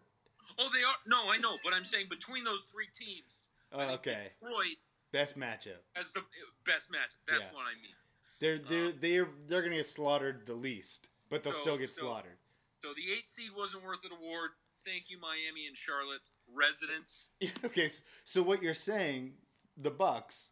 [0.59, 0.97] Oh, they are.
[1.07, 4.29] No, I know, but I'm saying between those three teams, Oh, okay.
[4.41, 4.77] Detroit
[5.13, 5.83] Best matchup.
[5.97, 6.23] as the
[6.65, 7.21] best matchup.
[7.29, 7.55] That's Yeah.
[7.55, 7.95] what I mean.
[8.41, 11.91] They're they're um, they're they're gonna get slaughtered the least, but they'll So- still get
[11.91, 12.39] so- slaughtered.
[12.85, 14.51] So the eight seed wasn't worth an award.
[14.85, 16.21] Thank you, Miami and Charlotte
[16.55, 17.29] residents.
[17.65, 19.33] okay, so, so what you're saying,
[19.75, 20.51] the Bucks,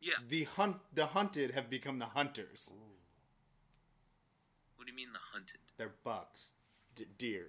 [0.00, 0.12] Yeah.
[0.28, 2.70] the hunt, the hunted have become the hunters.
[4.76, 5.58] What do you mean the hunted?
[5.76, 6.52] They're bucks,
[6.94, 7.46] d- deer.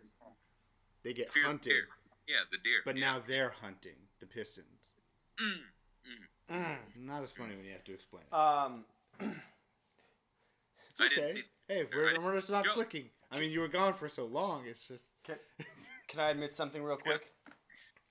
[1.03, 1.87] They get Fear- hunted, deer.
[2.27, 2.79] Yeah, the deer.
[2.83, 3.01] but yeah.
[3.11, 4.95] now they're hunting the Pistons.
[5.39, 6.77] Mm, mm.
[6.97, 8.33] Not as funny when you have to explain it.
[8.35, 8.85] Um,
[9.19, 9.29] It's
[10.99, 11.33] I didn't okay.
[11.33, 13.09] see- Hey, I we're, didn't- we're just not Joe- clicking.
[13.31, 14.63] I mean, you were gone for so long.
[14.67, 15.35] It's just can,
[16.07, 17.33] can I admit something real quick?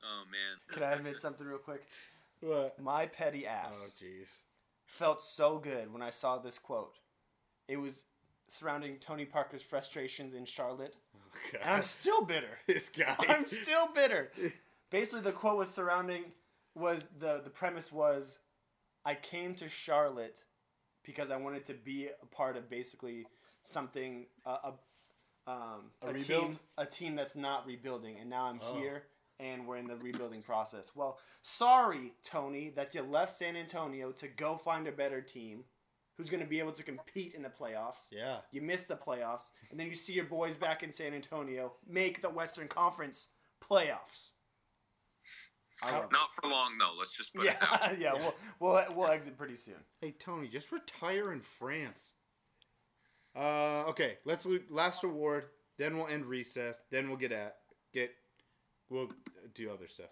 [0.03, 0.59] Oh man.
[0.69, 1.83] Can I admit something real quick?
[2.41, 2.81] what?
[2.81, 3.95] My petty ass.
[3.97, 4.27] Oh, jeez.
[4.85, 6.99] felt so good when I saw this quote.
[7.69, 8.05] It was
[8.49, 10.97] surrounding Tony Parker's frustrations in Charlotte.
[11.53, 11.61] God.
[11.63, 12.59] And I'm still bitter.
[12.67, 13.17] this guy.
[13.29, 14.31] I'm still bitter.
[14.91, 16.25] Basically, the quote was surrounding
[16.75, 18.39] was the the premise was,
[19.05, 20.45] I came to Charlotte
[21.05, 23.27] because I wanted to be a part of basically
[23.63, 24.73] something uh, a
[25.47, 28.75] um, A a, team a team that's not rebuilding, and now I'm Oh.
[28.77, 29.05] here
[29.41, 30.93] and we're in the rebuilding process.
[30.95, 35.65] Well, sorry, Tony, that you left San Antonio to go find a better team.
[36.17, 38.07] Who's going to be able to compete in the playoffs?
[38.13, 38.39] Yeah.
[38.53, 42.23] You missed the playoffs, and then you see your boys back in San Antonio make
[42.23, 43.29] the Western Conference
[43.61, 44.31] playoffs.
[45.83, 46.13] I love it.
[46.13, 46.93] Not for long though.
[46.97, 49.75] Let's just put it that Yeah, yeah, we'll, we'll we'll exit pretty soon.
[50.01, 52.15] Hey Tony, just retire in France.
[53.37, 55.47] Uh, okay, let's lo- last award.
[55.79, 56.79] Then we'll end recess.
[56.91, 57.57] Then we'll get at
[57.93, 58.13] get.
[58.89, 59.11] We'll
[59.55, 60.11] do other stuff.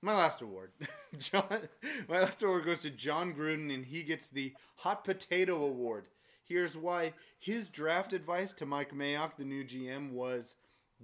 [0.00, 0.72] My last award,
[1.18, 1.68] John.
[2.08, 6.08] My last award goes to Jon Gruden, and he gets the Hot Potato Award.
[6.44, 10.56] Here's why: his draft advice to Mike Mayock, the new GM, was,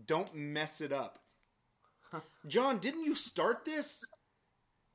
[0.07, 1.21] "Don't mess it up."
[2.47, 4.05] John, didn't you start this?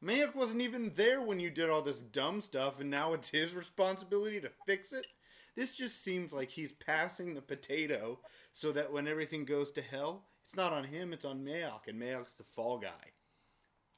[0.04, 3.56] Mayock wasn't even there when you did all this dumb stuff, and now it's his
[3.56, 5.08] responsibility to fix it.
[5.56, 8.20] This just seems like he's passing the potato
[8.52, 12.02] so that when everything goes to hell, it's not on him, it's on Mayock, and
[12.02, 13.12] Mayock's the fall guy.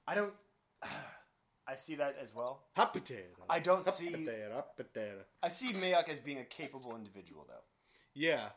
[0.07, 0.33] I don't.
[1.67, 2.61] I see that as well.
[2.75, 3.23] Hot potato.
[3.49, 5.23] I don't hot see- Potato, hot potato.
[5.41, 7.63] I see Mayock as being a capable individual, though.
[8.13, 8.49] Yeah,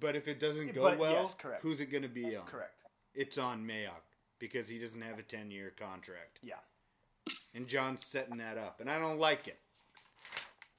[0.00, 2.46] but if it doesn't go But well, yes, who's it going to be uh, on?
[2.46, 2.82] Correct.
[3.14, 4.02] It's on Mayock
[4.38, 6.40] because he doesn't have a 10 year contract.
[6.42, 6.54] Yeah.
[7.54, 9.58] And Jon's setting that up, and I don't like it.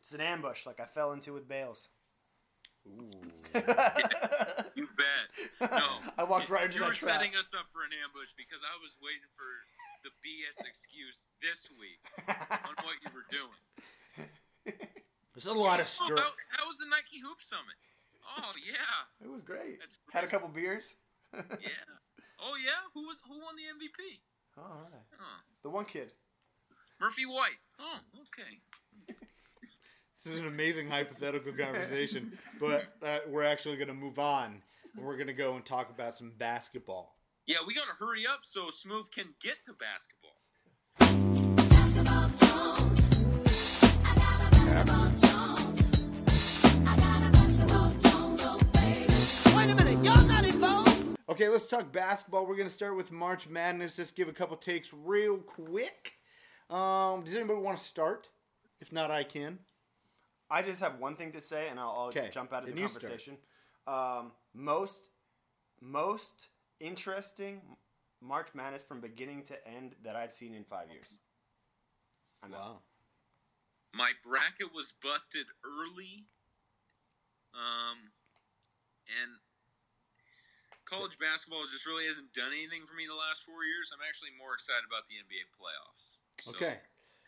[0.08, 1.92] It's an ambush, like I fell into with Bales.
[2.88, 3.12] You
[4.96, 5.28] bet.
[5.68, 6.00] No.
[6.18, 8.72] I walked right into you that were setting us up for an ambush because I
[8.80, 9.44] was waiting for
[10.08, 13.60] the BS excuse this week on what you were doing.
[15.36, 16.16] There's a lot of Oh, stir.
[16.16, 17.76] how, how was the Nike Hoop Summit?
[18.40, 19.82] Oh yeah, It was great.
[19.84, 20.96] That's Had a couple beers.
[21.36, 21.84] yeah.
[22.40, 24.22] Oh yeah, who was who won the MVP?
[24.58, 25.04] All right.
[25.20, 25.42] Huh.
[25.64, 26.14] The one kid.
[27.02, 27.60] Murphy White.
[27.78, 28.00] Oh,
[28.32, 28.62] okay.
[30.28, 34.62] This is an amazing hypothetical conversation, but uh, we're actually going to move on.
[34.98, 37.16] And we're going to go and talk about some basketball.
[37.46, 40.34] Yeah, we gotta hurry up so Smooth can get to basketball.
[51.30, 52.46] Okay, let's talk basketball.
[52.46, 53.96] We're going to start with March Madness.
[53.96, 56.16] Just give a couple takes real quick.
[56.70, 58.28] Um, does anybody want to start?
[58.82, 59.60] If not, I can.
[60.50, 62.74] I just have one thing to say, and I'll, I'll Okay, jump out of the
[62.74, 63.02] then you start.
[63.02, 63.38] conversation.
[63.86, 65.10] Um, most,
[65.82, 66.48] most
[66.80, 67.62] interesting
[68.22, 71.16] March Madness from beginning to end that I've seen in five years.
[72.44, 72.60] I'm out.
[72.60, 72.78] Wow.
[73.94, 76.26] My bracket was busted early.
[77.56, 78.12] Um,
[79.22, 79.32] and
[80.86, 83.90] college basketball just really hasn't done anything for me the last four years.
[83.92, 86.18] I'm actually more excited about the NBA playoffs.
[86.42, 86.78] So, Okay.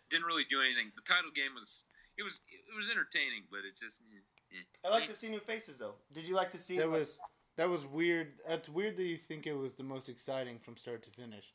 [0.09, 0.89] Didn't really do anything.
[0.95, 1.83] The title game was
[2.19, 4.01] it was it was entertaining, but it just.
[4.13, 4.87] eh, eh.
[4.87, 5.95] I like to see new faces, though.
[6.13, 6.77] Did you like to see?
[6.77, 7.19] That like- was
[7.57, 8.33] that was weird.
[8.47, 11.45] That's weird that you think it was the most exciting from start to finish,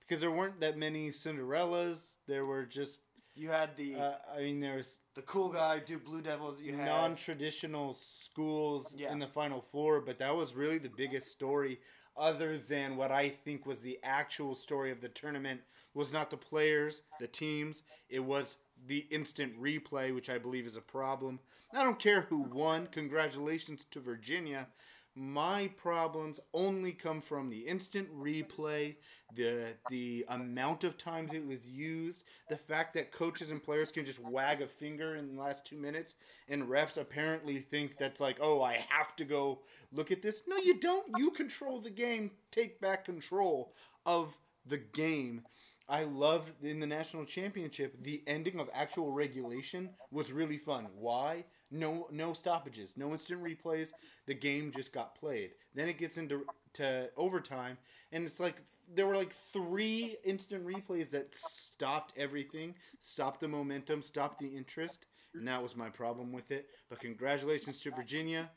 [0.00, 2.16] because there weren't that many Cinderellas.
[2.28, 3.00] There were just.
[3.34, 6.60] You had the Uh, I mean, there was the cool guy, Duke Blue Devils.
[6.60, 9.12] You had non-traditional schools Yeah.
[9.12, 11.80] in the Final Four, but that was really the biggest story.
[12.16, 15.62] Other than what I think was the actual story of the tournament,
[15.94, 17.82] was not the players, the teams.
[18.08, 21.40] It was the instant replay, which I believe is a problem.
[21.72, 22.88] I don't care who won.
[22.88, 24.68] Congratulations to Virginia.
[25.16, 28.94] My problems only come from the instant replay,
[29.34, 34.04] the the amount of times it was used, the fact that coaches and players can
[34.04, 36.14] just wag a finger in the last two minutes,
[36.48, 39.60] and refs apparently think that's like, oh, I have to go
[39.92, 40.42] look at this.
[40.46, 41.06] No, you don't.
[41.18, 42.30] You control the game.
[42.52, 43.74] Take back control
[44.06, 45.42] of the game.
[45.90, 50.86] I loved in the national championship the ending of actual regulation was really fun.
[50.94, 51.44] Why?
[51.70, 53.90] No no stoppages, no instant replays.
[54.26, 55.50] The game just got played.
[55.74, 57.76] Then it gets into to overtime
[58.12, 58.56] and it's like
[58.92, 65.06] there were like three instant replays that stopped everything, stopped the momentum, stopped the interest,
[65.34, 66.68] and that was my problem with it.
[66.88, 68.50] But congratulations to Virginia.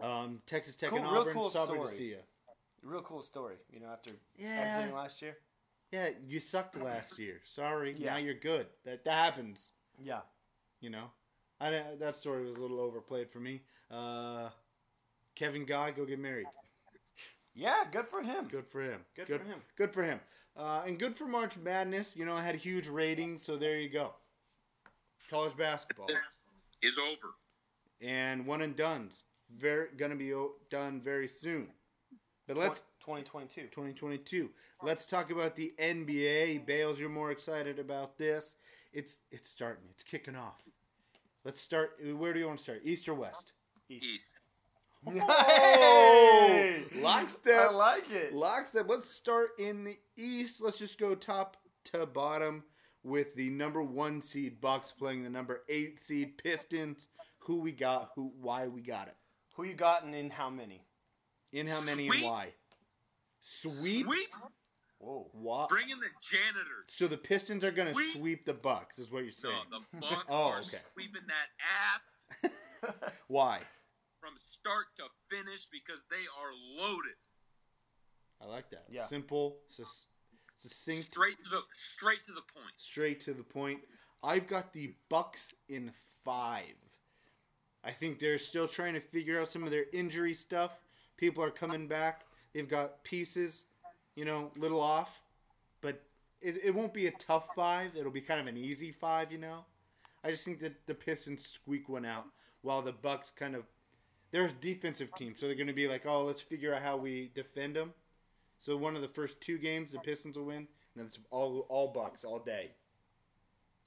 [0.00, 1.34] Um, Texas Tech and Cool- real Auburn.
[1.34, 1.94] cool Sorry to story.
[1.94, 2.18] see you.
[2.82, 3.56] real cool story.
[3.70, 4.60] You know, after Yeah.
[4.62, 5.36] exiting last year.
[5.92, 7.40] Yeah, you sucked last year.
[7.44, 7.94] Sorry.
[7.98, 8.12] Yeah.
[8.12, 8.66] Now you're good.
[8.84, 9.72] That that happens.
[9.98, 10.20] Yeah.
[10.80, 11.10] You know,
[11.60, 13.62] I that story was a little overplayed for me.
[13.90, 14.48] Uh,
[15.34, 16.46] Kevin Guy, go get married.
[17.54, 18.46] Yeah, good for him.
[18.48, 19.00] Good for him.
[19.16, 19.60] Good for him.
[19.76, 20.20] Good for him.
[20.56, 22.16] Uh, and good for March Madness.
[22.16, 24.14] You know, I had a huge rating, so there you go.
[25.28, 26.08] College basketball
[26.82, 27.34] Is over.
[28.00, 29.24] and one and done's
[29.56, 31.68] very gonna be o- done very soon.
[32.48, 33.62] But let's 2022.
[33.62, 34.50] 2022.
[34.82, 36.66] Let's talk about the NBA.
[36.66, 38.56] Bales, you're more excited about this.
[38.92, 39.84] It's it's starting.
[39.90, 40.62] It's kicking off.
[41.44, 41.98] Let's start.
[42.16, 42.82] Where do you want to start?
[42.84, 43.52] East or West?
[43.88, 44.38] East.
[45.06, 47.70] Oh, lockstep.
[47.70, 48.34] I like it.
[48.34, 48.86] Lockstep.
[48.88, 50.60] Let's start in the East.
[50.60, 52.64] Let's just go top to bottom
[53.02, 57.06] with the number one seed Bucks playing the number eight seed Pistons.
[57.40, 58.10] Who we got?
[58.14, 58.32] Who?
[58.40, 59.16] Why we got it?
[59.54, 60.84] Who you got and in how many?
[61.52, 62.20] In how many Sweep.
[62.22, 62.48] and why?
[63.42, 64.06] Sweep.
[64.06, 64.28] Sweep.
[64.98, 65.30] Whoa.
[65.32, 65.68] What?
[65.70, 66.86] Bring in the janitors.
[66.88, 68.12] So the Pistons are gonna Sweep.
[68.16, 69.62] sweep the Bucks, is what you're No, saying?
[69.70, 70.78] the Bucks Oh, are okay.
[70.92, 72.52] sweeping that ass
[73.28, 73.60] Why?
[74.20, 77.14] from start to finish because they are loaded.
[78.42, 78.84] I like that.
[78.90, 79.06] Yeah.
[79.06, 80.06] Simple, sus-
[80.58, 82.74] succinct, Straight to the straight to the point.
[82.76, 83.80] straight to the point.
[84.22, 85.92] I've got the Bucks in
[86.24, 86.74] five.
[87.82, 90.72] I think they're still trying to figure out some of their injury stuff.
[91.16, 92.26] People are coming back.
[92.54, 93.64] They've got pieces,
[94.16, 95.22] you know, little off,
[95.80, 96.02] but
[96.40, 97.92] it, it won't be a tough five.
[97.96, 99.64] It'll be kind of an easy five, you know.
[100.24, 102.26] I just think that the Pistons squeak one out,
[102.62, 103.64] while the Bucks kind of
[104.30, 106.96] they're a defensive team, so they're going to be like, oh, let's figure out how
[106.96, 107.92] we defend them.
[108.60, 111.66] So one of the first two games, the Pistons will win, and then it's all
[111.68, 112.72] all Bucks all day.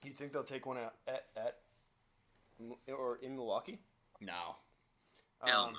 [0.03, 1.59] You think they'll take one at at, at
[2.87, 3.79] or in Milwaukee?
[4.19, 4.55] No.
[5.41, 5.75] Um,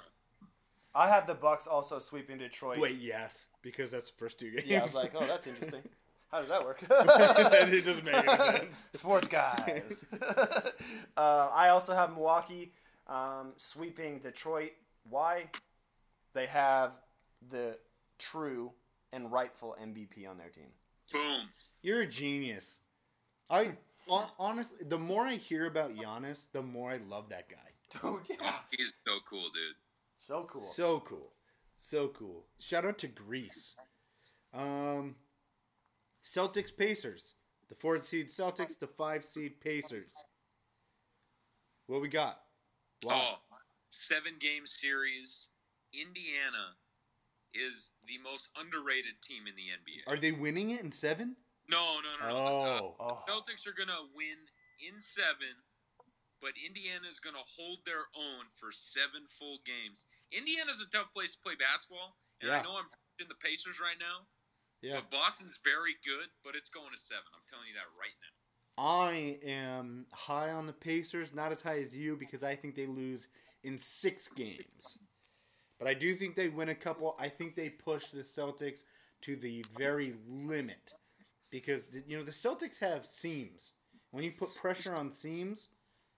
[0.94, 2.78] I have the Bucks also sweeping Detroit.
[2.78, 4.66] Wait, yes, because that's the first two games.
[4.66, 5.82] Yeah, I was like, oh, that's interesting.
[6.30, 6.78] How does that work?
[6.82, 8.26] it doesn't make any
[8.58, 8.88] sense.
[8.94, 10.04] Sports guys.
[11.16, 12.72] uh, I also have Milwaukee
[13.06, 14.72] um, sweeping Detroit.
[15.08, 15.50] Why?
[16.32, 16.92] They have
[17.50, 17.78] the
[18.18, 18.72] true
[19.12, 20.70] and rightful MVP on their team.
[21.12, 21.48] Boom.
[21.82, 22.80] You're a genius.
[23.50, 23.76] I
[24.38, 27.56] honestly, the more I hear about Giannis, the more I love that guy.
[28.02, 29.76] Oh yeah, He's so cool, dude.
[30.26, 30.62] So cool.
[30.62, 31.32] So cool,
[31.76, 32.46] so cool.
[32.58, 33.74] Shout out to Greece.
[34.54, 35.16] Um,
[36.24, 37.34] Celtics Pacers.
[37.68, 40.12] The four seed Celtics, the five seed Pacers.
[41.86, 42.40] What we got?
[43.02, 43.38] Wow.
[43.52, 43.56] Oh,
[43.90, 45.48] seven game series.
[45.92, 46.76] Indiana
[47.54, 50.12] is the most underrated team in the NBA.
[50.12, 51.36] Are they winning it in seven?
[51.68, 52.94] No, no, no, no.
[53.00, 53.06] Oh.
[53.26, 54.36] Uh, Celtics are gonna win
[54.80, 55.54] in seven,
[56.40, 60.06] but Indiana's gonna hold their own for seven full games.
[60.32, 63.98] Indiana's a tough place to play basketball, and I know I'm in the Pacers right
[63.98, 64.26] now.
[64.82, 65.00] Yeah.
[65.00, 67.24] But Boston's very good, but it's going to seven.
[67.32, 68.34] I'm telling you that right now.
[68.76, 72.86] I am high on the Pacers, not as high as you because I think they
[72.86, 73.28] lose
[73.62, 74.98] in six games.
[75.78, 77.16] But I do think they win a couple.
[77.18, 78.80] I think they push the Celtics
[79.22, 80.92] to the very limit
[81.50, 83.72] because you know the Celtics have seams.
[84.10, 85.68] When you put pressure on seams,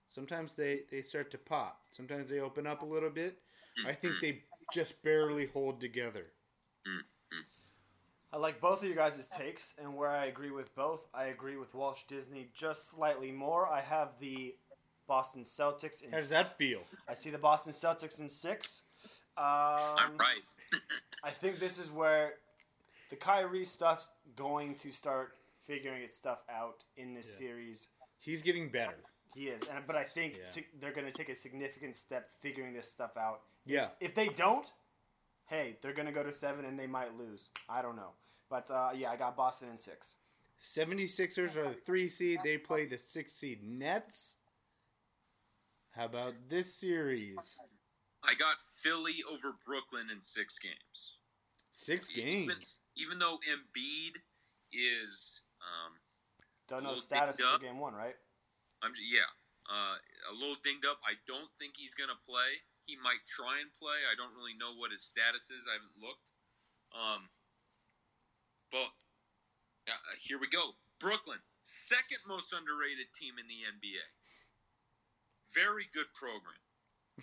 [0.09, 1.81] sometimes they they start to pop.
[1.91, 3.39] Sometimes they open up a little bit.
[3.85, 4.43] I think they
[4.73, 6.27] just barely hold together.
[8.33, 11.55] I like both of you guys' takes, and where I agree with both, I agree
[11.57, 13.67] with Walsh Disney just slightly more.
[13.67, 14.55] I have the
[15.07, 16.81] Boston Celtics in How does that feel?
[17.07, 18.83] I see the Boston Celtics in six.
[19.37, 20.41] Um, I'm right.
[21.23, 22.33] I think this is where
[23.09, 25.31] the Kyrie stuff's going to start
[25.61, 27.47] figuring its stuff out in this Yeah.
[27.47, 27.87] series.
[28.19, 29.03] He's getting better.
[29.35, 30.43] He is, and, but I think Yeah.
[30.45, 33.41] sig- they're going to take a significant step figuring this stuff out.
[33.65, 33.89] Yeah.
[33.99, 34.71] If they don't,
[35.45, 37.49] hey, they're going to go to seven and they might lose.
[37.69, 38.11] I don't know.
[38.49, 40.15] But uh, yeah, I got Boston in six.
[40.61, 42.39] 76ers are the three seed.
[42.43, 44.35] They play the six seed Nets.
[45.91, 47.57] How about this series?
[48.23, 51.13] I got Philly over Brooklyn in six games.
[51.71, 52.77] Six games.
[52.95, 54.15] even though Embiid
[54.73, 55.93] is, um,
[56.67, 58.15] Don't know Little status dinged for game one, right?
[58.83, 59.29] I'm j- yeah,
[59.67, 59.97] uh,
[60.29, 61.01] a little dinged up.
[61.03, 62.61] I don't think he's gonna play.
[62.85, 64.07] He might try and play.
[64.07, 65.67] I don't really know what his status is.
[65.67, 66.23] I haven't looked.
[66.95, 67.27] Um,
[68.71, 68.91] but
[69.91, 70.75] uh, here we go.
[70.99, 74.07] Brooklyn, second most underrated team in the NBA.
[75.51, 76.59] Very good program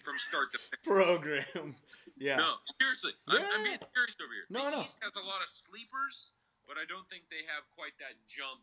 [0.01, 0.85] from start to finish.
[0.87, 1.75] Program.
[2.19, 2.37] Yeah.
[2.37, 4.49] No, seriously, I'm, I'm being serious over here.
[4.51, 4.83] No, the no.
[4.83, 6.35] East has a lot of sleepers,
[6.67, 8.63] but I don't think they have quite that jump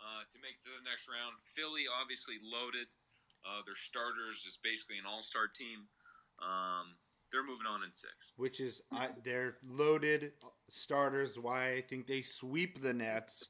[0.00, 1.36] uh, to make to the next round.
[1.44, 2.88] Philly obviously loaded.
[3.46, 5.86] Uh, their starters is basically an all-star team.
[6.42, 6.98] Um,
[7.30, 8.32] they're moving on in six.
[8.36, 10.32] Which is I, they're loaded
[10.68, 11.38] starters.
[11.38, 13.48] Why I think they sweep the Nets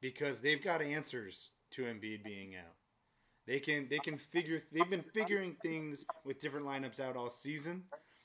[0.00, 2.76] because they've got answers to Embiid being out.
[3.46, 4.62] They can they can figure.
[4.72, 7.84] They've been figuring things with different lineups out all season,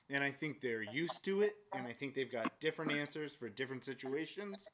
[0.09, 1.53] and I think they're used to it.
[1.73, 4.67] And I think they've got different answers for different situations,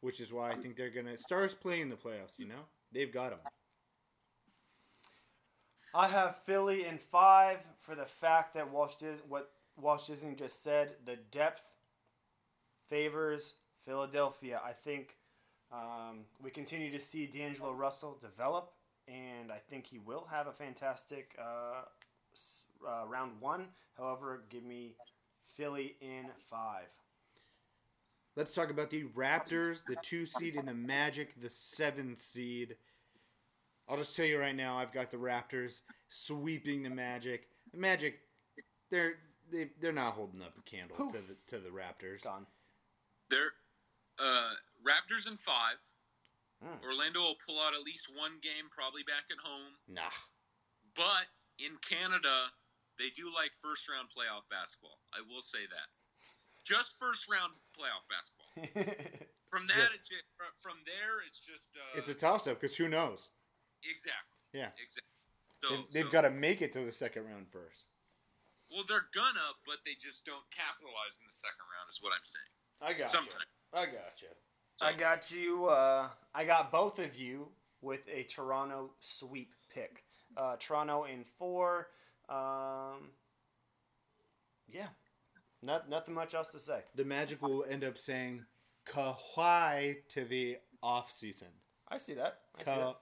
[0.00, 2.38] which is why I think they're gonna stars play in the playoffs.
[2.38, 3.40] You know, they've got them.
[5.94, 10.62] I have Philly in five for the fact that Walsh Dis- what Walsh Disney just
[10.62, 10.94] said.
[11.04, 11.62] The depth
[12.88, 14.60] favors Philadelphia.
[14.64, 15.16] I think
[15.72, 18.72] um, we continue to see D'Angelo Russell develop,
[19.08, 21.82] and I think he will have a fantastic uh,
[22.86, 23.66] uh, round one.
[23.96, 24.94] However, give me
[25.56, 26.88] Philly in five.
[28.36, 32.76] Let's talk about the Raptors, the two seed, and the Magic, the seven seed.
[33.88, 37.48] I'll just tell you right now, I've got the Raptors sweeping the Magic.
[37.72, 38.20] The Magic,
[38.90, 39.14] they're
[39.50, 42.22] they, they're not holding up a candle to the to the Raptors.
[42.22, 42.46] Gone.
[43.30, 43.52] They're
[44.18, 44.54] uh,
[44.86, 45.78] Raptors in five.
[46.62, 46.84] Hmm.
[46.84, 49.74] Orlando will pull out at least one game, probably back at home.
[49.88, 50.14] Nah.
[50.94, 51.26] But
[51.58, 52.52] in Canada,
[52.98, 55.00] they do like first round playoff basketball.
[55.16, 55.88] I will say that.
[56.70, 59.26] Just first round playoff basketball.
[59.50, 62.76] From that, it's ju- fr- from there, it's just uh, It's a toss up because
[62.76, 63.30] who knows?
[63.82, 65.10] exactly, Yeah, exactly.
[65.64, 67.86] So, they've, they've so- got to make it to the second round first.
[68.72, 71.90] Well, they're gonna, but they just don't capitalize in the second round.
[71.90, 72.52] Is what I'm saying.
[72.80, 73.50] I got Sometimes.
[73.74, 74.28] I got you.
[74.80, 75.66] I got you.
[75.66, 77.48] Uh, I got both of you
[77.82, 80.04] with a Toronto sweep pick.
[80.36, 81.88] Uh, Toronto in four.
[82.28, 83.10] Um,
[84.68, 84.86] yeah,
[85.62, 86.80] not nothing much else to say.
[86.94, 88.44] The Magic will end up saying
[88.86, 91.48] Kawhi to the off season.
[91.88, 92.38] I see that.
[92.58, 92.94] I see Ka-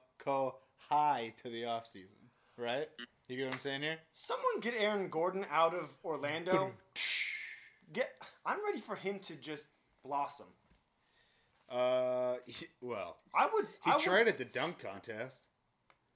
[0.90, 1.34] that.
[1.42, 2.16] to the off season.
[2.56, 2.88] right?
[3.28, 3.98] You get what I'm saying here?
[4.12, 6.70] Someone get Aaron Gordon out of Orlando.
[7.92, 8.11] get.
[8.46, 9.66] I'm ready for him to just
[10.04, 10.46] blossom.
[11.70, 13.66] Uh, he- well, I would.
[13.84, 15.44] he I would- tried at the dunk contest,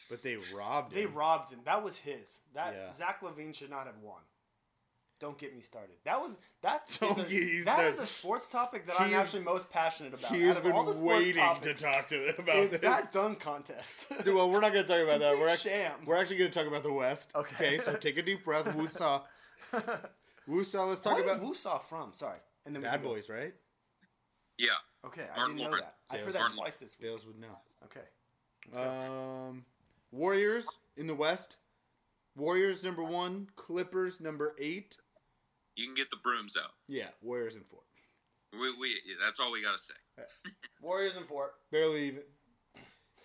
[0.09, 0.99] but they robbed him.
[0.99, 1.61] They robbed him.
[1.65, 2.41] That was his.
[2.55, 2.91] That Yeah.
[2.91, 4.23] Zach LaVine should not have won.
[5.23, 5.95] Don't get me started.
[6.05, 6.83] That was that.
[6.91, 8.01] is Don't a, get me that started.
[8.01, 10.35] a sports topic that He I'm is- actually most passionate about.
[10.35, 12.81] He has been all the waiting topics, to talk to about it's this.
[12.81, 14.07] that dunk contest.
[14.25, 15.39] Dude, well, we're not going to talk about that.
[15.39, 15.93] We're actually, sham.
[16.05, 17.31] we're actually going to talk about the West.
[17.37, 17.79] Okay.
[17.79, 18.65] so take a deep breath.
[18.77, 19.23] Woosah.
[20.49, 22.13] Woosah, let's talk What is about Wusaw from?
[22.13, 22.39] Sorry.
[22.67, 23.55] And then Bad Boys, right?
[24.59, 24.71] Yeah.
[25.07, 25.87] Okay, I Martin didn't know Lawrence.
[26.11, 26.15] that.
[26.17, 27.09] I've heard that Martin- twice this week.
[27.09, 27.59] Bales would know.
[27.85, 28.81] Okay.
[28.81, 29.65] Um,
[30.11, 30.67] Warriors
[30.97, 31.57] in the West.
[32.37, 33.49] Warriors number one.
[33.57, 34.97] Clippers number eight.
[35.77, 36.73] You can get the brooms out.
[36.89, 37.81] Yeah, Warriors in four.
[38.53, 39.95] We, we that's all we gotta say.
[40.83, 41.53] Warriors in four.
[41.71, 42.23] Barely even.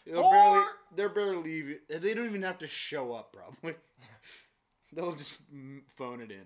[0.05, 0.31] They're Four!
[0.31, 1.79] barely, they're barely even.
[1.89, 3.75] They don't even have to show up, probably.
[4.93, 5.41] They'll just
[5.95, 6.45] phone it in.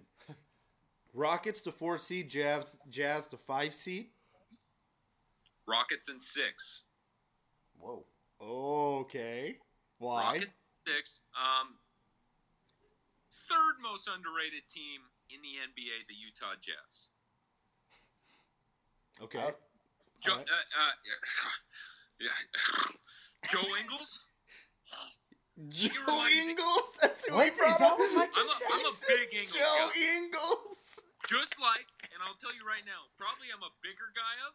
[1.14, 4.08] Rockets the four seed, Jazz, Jazz the five seed.
[5.68, 6.84] Rockets in six.
[7.78, 8.06] Whoa.
[8.41, 9.58] Okay.
[9.99, 10.24] Why?
[10.24, 10.52] Rockets
[10.88, 11.20] six.
[11.36, 11.76] Um,
[13.47, 15.02] third most underrated team
[15.34, 17.10] in the NBA, the Utah Jazz.
[19.22, 19.52] Okay.
[20.22, 20.48] Joe, Alright.
[20.50, 20.94] uh, uh,
[22.20, 22.30] yeah.
[23.52, 24.22] Joe Ingles.
[25.70, 26.90] Joe Ingles?
[27.02, 28.00] That's who Wait, he brought is that up?
[28.00, 30.02] what Mike I'm a, I'm a big Ingles Joe guy.
[30.18, 30.82] Ingles.
[31.30, 34.54] Just like, and I'll tell you right now, probably I'm a bigger guy of.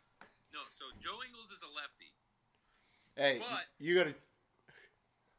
[0.54, 2.10] No, so Joe Ingles is a lefty.
[3.14, 4.14] Hey, But- you gotta.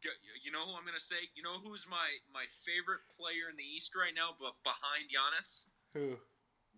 [0.04, 0.12] You-
[0.44, 1.16] You know who I'm gonna say?
[1.36, 5.66] You know who's my my favorite player in the East right now, but behind Giannis?
[5.94, 6.18] Who?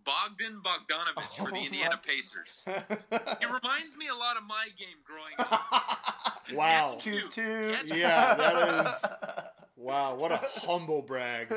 [0.02, 2.62] Bogdan Bogdanovich for the Oh Indiana my- Pacers.
[3.42, 6.46] It reminds me a lot of my game growing up.
[6.54, 6.96] Wow.
[6.98, 7.94] Toot toot.
[7.94, 9.04] Yeah, that is.
[9.76, 11.48] Wow, what a humble brag.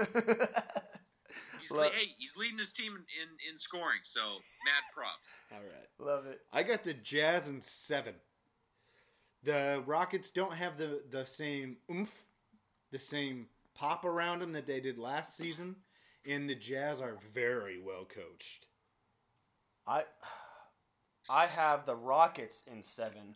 [1.59, 4.21] He's le- hey, he's leading his team in, in, in scoring, so
[4.65, 5.35] mad props.
[5.51, 5.87] All right.
[5.99, 6.39] Love it.
[6.53, 8.13] I got the Jazz in seven.
[9.43, 12.27] The Rockets don't have the, the same oomph,
[12.91, 15.75] the same pop around them that they did last season,
[16.25, 18.67] and the Jazz are very well coached.
[19.85, 20.03] I
[21.29, 23.35] I have the Rockets in seven,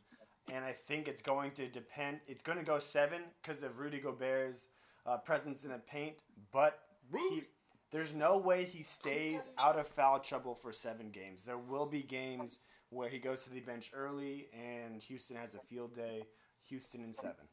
[0.51, 2.21] and I think it's going to depend.
[2.27, 4.67] It's going to go seven because of Rudy Gobert's
[5.05, 6.79] uh, presence in the paint, but
[7.11, 7.43] he,
[7.91, 11.45] there's no way he stays out of foul trouble for seven games.
[11.45, 12.59] There will be games
[12.89, 16.23] where he goes to the bench early, and Houston has a field day.
[16.69, 17.47] Houston in seven.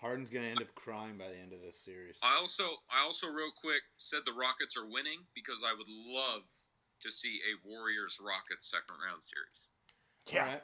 [0.00, 2.16] Harden's gonna end up crying by the end of this series.
[2.22, 6.42] I also I also real quick said the Rockets are winning because I would love
[7.02, 9.68] to see a Warriors Rockets second round series.
[10.26, 10.42] Yeah.
[10.42, 10.62] All right.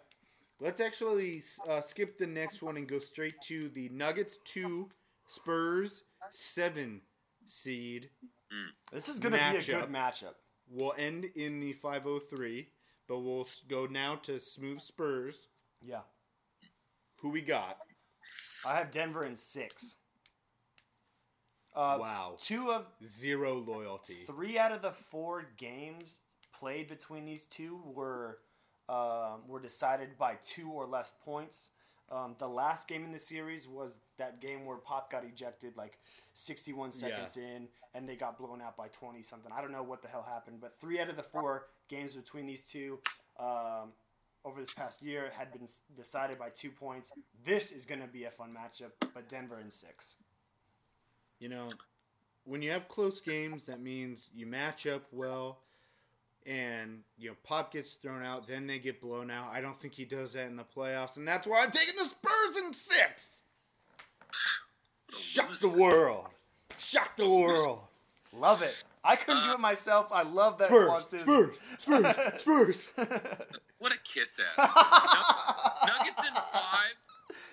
[0.59, 4.89] Let's actually uh, skip the next one and go straight to the Nuggets two,
[5.29, 7.03] Spurs seven
[7.47, 8.09] seed.
[8.93, 10.35] This is going to be a good matchup.
[10.69, 12.69] We'll end in the 503,
[13.09, 15.49] but we'll go now to smooth Spurs.
[15.81, 16.01] Yeah.
[17.23, 17.79] Who we got?
[18.67, 19.97] I have Denver in six.
[21.75, 22.37] Uh, wow.
[22.39, 24.25] Two of Zero loyalty.
[24.27, 26.21] three out of the four games
[26.59, 28.39] played between these two were
[28.89, 31.71] um, were decided by two or less points.
[32.11, 35.99] Um, the last game in the series was that game where Pop got ejected like
[36.35, 39.51] 61 seconds in, and they got blown out by 20 something.
[39.53, 42.47] I don't know what the hell happened, but three out of the four games between
[42.47, 42.99] these two
[43.39, 43.93] um,
[44.45, 45.67] over this past year had been
[45.97, 47.13] decided by two points.
[47.45, 50.17] This is going to be a fun matchup, but Denver in six.
[51.39, 51.69] You know,
[52.45, 55.59] when you have close games, that means you match up well,
[56.47, 59.49] and you know Pop gets thrown out, then they get blown out.
[59.53, 62.09] I don't think he does that in the playoffs, and that's why I'm taking the
[62.09, 63.39] Spurs in six.
[65.13, 66.27] Shock the world!
[66.79, 67.81] Shock the world!
[68.33, 68.77] Love it.
[69.07, 70.09] I couldn't do it myself.
[70.13, 70.69] I love that.
[70.69, 72.89] Spurs, Walt Spurs, Spurs, Spurs.
[73.79, 74.57] What a kiss ass.
[75.87, 76.95] Nuggets in five.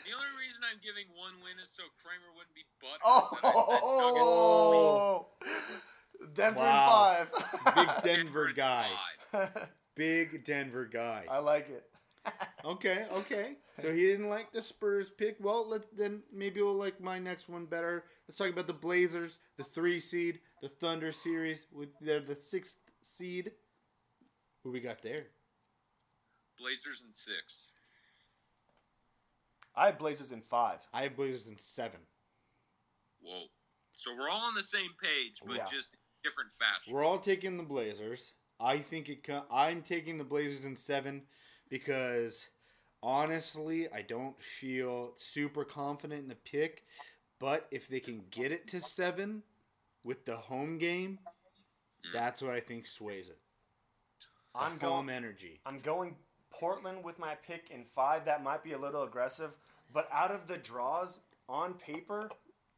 [0.06, 2.99] The only reason I'm giving one win is so Kramer wouldn't be butt.
[3.86, 5.28] Oh,
[6.34, 7.18] Denver Wow.
[7.22, 7.76] in five.
[7.76, 8.88] Big Denver guy.
[9.95, 11.26] Big Denver guy.
[11.30, 11.84] I like it.
[12.64, 13.56] Okay, okay.
[13.82, 15.36] So he didn't like the Spurs pick.
[15.41, 18.06] Well, let then maybe we'll like my next one better.
[18.28, 21.68] Let's talk about the Blazers, the three seed, the Thunder series.
[21.72, 23.51] With they're the sixth seed.
[24.64, 25.26] Who we got there?
[26.57, 27.68] Blazers in six.
[29.76, 30.80] I have Blazers in five.
[30.93, 31.99] I have Blazers in seven.
[33.22, 33.43] Whoa.
[33.97, 35.66] So we're all on the same page, but Yeah.
[35.70, 36.93] just different fashion.
[36.93, 38.34] We're all taking the Blazers.
[38.59, 39.24] I think it.
[39.24, 41.28] Co- I'm taking the Blazers in seven
[41.68, 42.47] because
[43.01, 46.86] honestly, I don't feel super confident in the pick,
[47.39, 49.43] but if they can get it to seven
[50.04, 51.20] with the home game,
[52.06, 52.14] mm.
[52.14, 53.39] that's what I think sways it.
[54.54, 55.62] The I'm home going energy.
[55.66, 56.16] I'm going
[56.51, 58.26] Portland with my pick in five.
[58.26, 59.51] That might be a little aggressive,
[59.91, 62.30] but out of the draws on paper,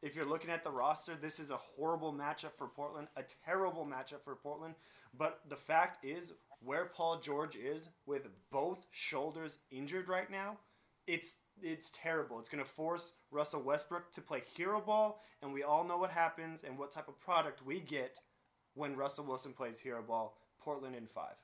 [0.02, 3.86] if you're looking at the roster, this is a horrible matchup for Portland, a terrible
[3.86, 4.74] matchup for Portland.
[5.16, 10.58] But the fact is, where Paul George is with both shoulders injured right now,
[11.06, 12.38] it's it's terrible.
[12.38, 16.10] It's going to force Russell Westbrook to play hero ball, and we all know what
[16.10, 18.18] happens and what type of product we get
[18.74, 20.36] when Russell Wilson plays hero ball.
[20.60, 21.36] Portland in five.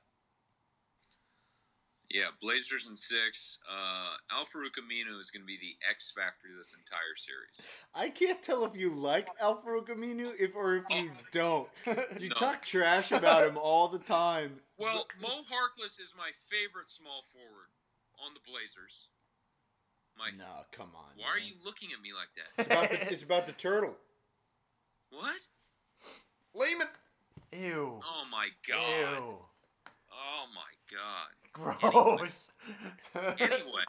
[2.09, 3.57] Yeah, Blazers in six.
[3.67, 7.65] Uh, Al-Farouq Aminu is going to be the X factor this entire series.
[7.95, 11.67] I can't tell if you like Al-Farouq Aminu if or if you don't.
[12.19, 12.35] You No.
[12.35, 14.59] talk trash about him all the time.
[14.77, 17.69] Well, Mo Harkless is my favorite small forward
[18.23, 19.07] on the Blazers.
[20.17, 21.11] My no, come on.
[21.17, 22.65] Why are you looking at me like It's that?
[22.67, 23.95] about the, it's about the turtle.
[25.09, 25.41] what?
[26.55, 26.87] Lehman.
[27.51, 27.99] Ew.
[28.03, 29.17] Oh my god.
[29.17, 29.37] Ew.
[30.11, 31.29] Oh my god.
[31.53, 32.51] Gross.
[33.15, 33.83] Anyway,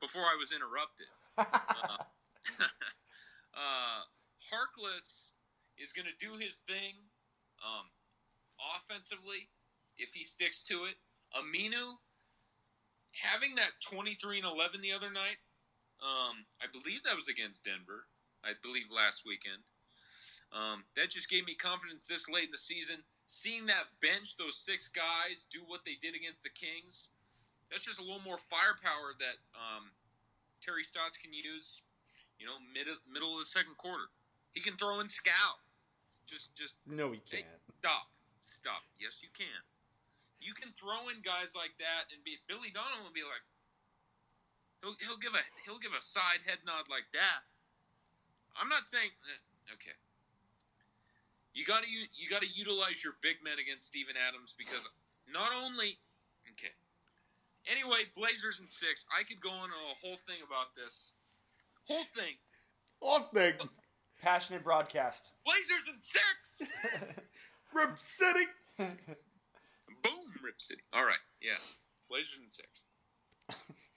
[0.00, 1.06] before I was interrupted,
[1.38, 1.42] uh,
[3.54, 4.02] uh,
[4.52, 5.30] Harkless
[5.78, 6.94] is going to do his thing
[7.64, 7.86] um,
[8.76, 9.48] offensively
[9.98, 10.94] if he sticks to it.
[11.36, 11.94] Aminu
[13.14, 15.38] having that 23 and 11 the other night,
[16.02, 18.06] um, I believe that was against Denver.
[18.44, 19.64] I believe last weekend.
[20.52, 23.02] Um, that just gave me confidence this late in the season.
[23.26, 27.08] Seeing that bench, those six guys, do what they did against the Kings,
[27.72, 29.88] that's just a little more firepower that um,
[30.60, 31.80] Terry Stotts can use.
[32.38, 34.10] You know, mid middle of the second quarter,
[34.52, 35.58] he can throw in Skal.
[36.26, 37.46] Just, just No, he can't.
[37.78, 38.10] stop,
[38.40, 38.82] stop.
[38.98, 39.62] Yes, you can.
[40.44, 43.40] You can throw in guys like that, and be Billy Donovan will be like,
[44.84, 47.48] he'll he'll give a he'll give a side head nod like that.
[48.60, 49.96] I'm not saying eh, okay.
[51.56, 54.84] You got to you got to utilize your big men against Steven Adams because
[55.24, 55.96] not only
[56.52, 56.76] okay.
[57.64, 59.08] Anyway, Blazers and six.
[59.08, 61.16] I could go on a whole thing about this.
[61.88, 62.36] Whole thing.
[63.00, 63.54] Whole thing.
[64.20, 65.30] Passionate broadcast.
[65.44, 66.70] Blazers and six.
[67.74, 68.44] Rip City.
[70.04, 70.12] Boom,
[70.44, 70.82] Rip City.
[70.92, 71.52] All right, yeah.
[72.08, 72.84] Blazers in six.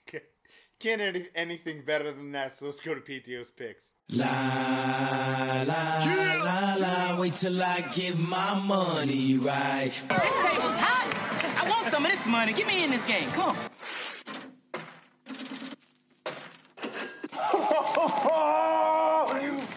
[0.08, 0.24] Okay.
[0.80, 3.92] Can't any, anything better than that, so let's go to PTO's picks.
[4.10, 4.24] La
[5.66, 6.04] la
[6.44, 9.90] la la, wait till I give my money right.
[9.90, 11.62] This table's hot.
[11.62, 12.52] I want some of this money.
[12.54, 13.28] Get me in this game.
[13.32, 13.56] Come on.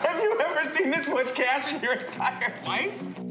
[0.02, 3.31] Have you ever seen this much cash in your entire life?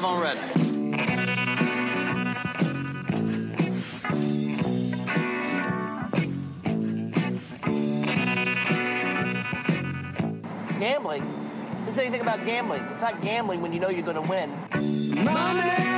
[0.00, 0.38] Five on red.
[10.80, 11.22] Gambling?
[11.84, 12.82] Who said anything about gambling?
[12.84, 14.50] It's not gambling when you know you're going to win.
[15.22, 15.89] Money.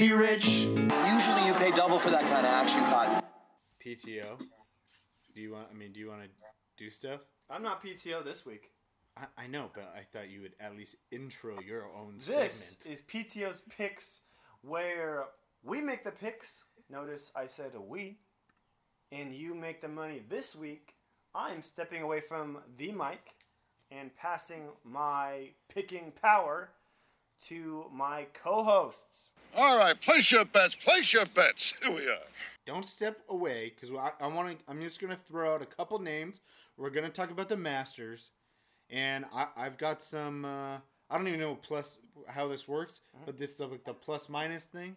[0.00, 0.46] Be rich.
[0.46, 3.22] Usually you pay double for that kind of action, Cotton.
[3.84, 4.38] PTO.
[5.34, 5.68] Do you want?
[5.70, 6.28] I mean, do you want to
[6.78, 7.20] do stuff?
[7.50, 8.70] I'm not PTO this week.
[9.14, 12.94] I, I know, but I thought you would at least intro your own This segment.
[12.94, 14.22] is PTO's picks,
[14.62, 15.24] where
[15.62, 16.64] we make the picks.
[16.88, 18.16] Notice I said a we,
[19.12, 20.22] and you make the money.
[20.26, 20.94] This week,
[21.34, 23.34] I'm stepping away from the mic
[23.90, 26.70] and passing my picking power
[27.48, 29.32] to my co-hosts.
[29.56, 30.74] All right, place your bets.
[30.74, 31.74] Place your bets.
[31.82, 32.18] Here we are.
[32.66, 34.64] Don't step away because I, I want to.
[34.68, 36.40] I'm just gonna throw out a couple names.
[36.76, 38.30] We're gonna talk about the Masters,
[38.88, 40.44] and I, I've got some.
[40.44, 40.76] Uh,
[41.10, 41.98] I don't even know plus
[42.28, 44.94] how this works, but this the, the plus minus thing.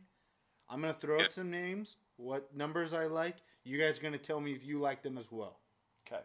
[0.70, 3.38] I'm gonna throw out some names, what numbers I like.
[3.64, 5.58] You guys are gonna tell me if you like them as well.
[6.08, 6.22] Okay.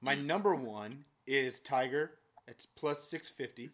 [0.00, 2.12] My number one is Tiger.
[2.48, 3.70] It's plus six fifty,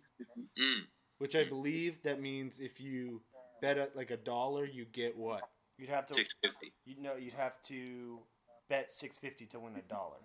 [1.18, 3.22] which I believe that means if you
[3.60, 5.42] bet at like a dollar, you get what?
[5.78, 6.72] You'd have to Six fifty.
[6.84, 8.20] You know, you'd have to
[8.68, 10.18] bet six fifty to win a dollar.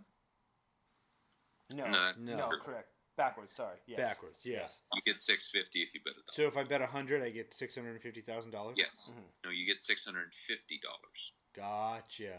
[1.76, 2.50] No, No, no, No.
[2.60, 2.90] correct.
[3.18, 3.54] Backwards.
[3.54, 3.78] Sorry.
[3.86, 3.98] Yes.
[4.00, 4.66] Backwards, yeah.
[4.94, 6.24] You get six fifty if you bet it.
[6.34, 8.76] So if I bet a hundred, I get six hundred and fifty thousand dollars.
[8.78, 9.12] Yes.
[9.44, 11.34] No, you get six hundred and fifty dollars.
[11.56, 12.34] Gotcha.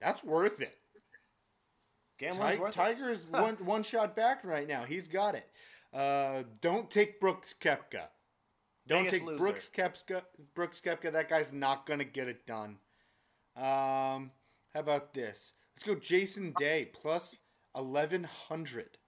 [0.00, 0.76] That's worth it.
[2.18, 2.76] Gambling's Ti- worth it.
[2.76, 4.82] Tiger's one one shot back right now.
[4.84, 5.48] He's got it.
[5.92, 8.08] Uh, don't take Brooks Koepka.
[8.88, 9.38] Don't Biggest take loser.
[9.38, 10.22] Brooks Koepka.
[10.54, 11.12] Brooks Koepka.
[11.12, 12.78] That guy's not gonna get it done.
[13.56, 14.30] Um,
[14.74, 15.52] how about this?
[15.76, 17.34] Let's go Jason Day plus
[17.76, 18.98] eleven hundred.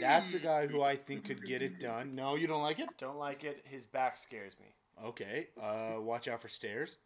[0.00, 2.14] That's a guy who I think could get it done.
[2.14, 2.88] No, you don't like it?
[2.98, 3.62] Don't like it.
[3.64, 4.66] His back scares me.
[5.02, 5.48] Okay.
[5.60, 6.98] Uh, watch out for stairs.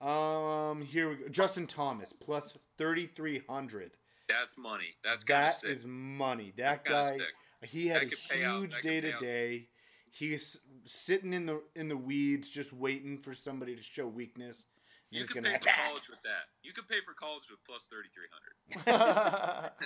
[0.00, 1.28] Um, here we go.
[1.28, 3.90] Justin Thomas plus thirty three hundred.
[4.28, 4.94] That's money.
[5.02, 5.70] That's gotta That stick.
[5.70, 6.52] is money.
[6.56, 7.70] That Gotta guy, stick.
[7.70, 8.60] he had a could pay out.
[8.60, 9.20] huge That could day pay to out.
[9.22, 9.68] day.
[10.10, 14.66] He's sitting in the in the weeds, just waiting for somebody to show weakness.
[15.10, 16.48] You he's could gonna pay for college with that.
[16.62, 19.70] You could pay for college with plus thirty three hundred.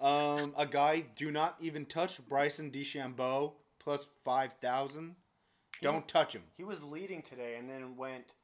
[0.00, 5.14] Um, a guy do not even touch Bryson DeChambeau plus five thousand.
[5.80, 6.42] Don't touch him.
[6.56, 8.34] He was leading today and then went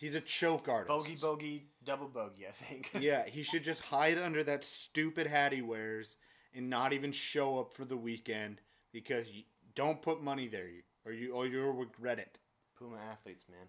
[0.00, 0.88] He's a choke artist.
[0.88, 2.46] bogey, bogey, double bogey.
[2.48, 2.90] I think.
[3.00, 6.16] yeah, he should just hide under that stupid hat he wears
[6.54, 8.62] and not even show up for the weekend
[8.92, 9.42] because you
[9.74, 10.66] don't put money there,
[11.04, 12.38] or you or you'll regret it.
[12.78, 13.66] Puma athletes, man.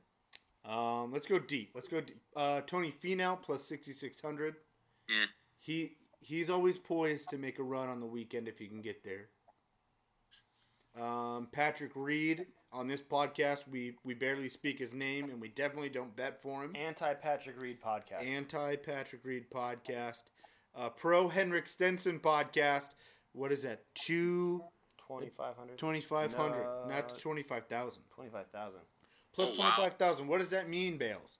[0.63, 1.71] Um, let's go deep.
[1.73, 2.01] Let's go.
[2.01, 2.21] Deep.
[2.35, 4.55] Uh, Tony Finau plus sixty six hundred.
[5.09, 5.25] Yeah.
[5.59, 9.03] He he's always poised to make a run on the weekend if he can get
[9.03, 9.29] there.
[10.99, 15.89] Um, Patrick Reed on this podcast, we we barely speak his name, and we definitely
[15.89, 16.75] don't bet for him.
[16.75, 18.27] Anti Patrick Reed podcast.
[18.27, 20.23] Anti Patrick Reed podcast,
[20.75, 22.89] uh, pro Henrik Stenson podcast.
[23.33, 23.83] What is that?
[24.05, 24.63] Two
[25.17, 25.77] Twenty five hundred.
[25.77, 26.85] twenty five hundred, No.
[26.89, 28.03] not twenty five thousand.
[28.13, 28.81] Twenty five thousand.
[29.33, 29.55] Plus Oh, wow.
[29.57, 30.27] twenty five thousand.
[30.27, 31.37] What does that mean, Bales?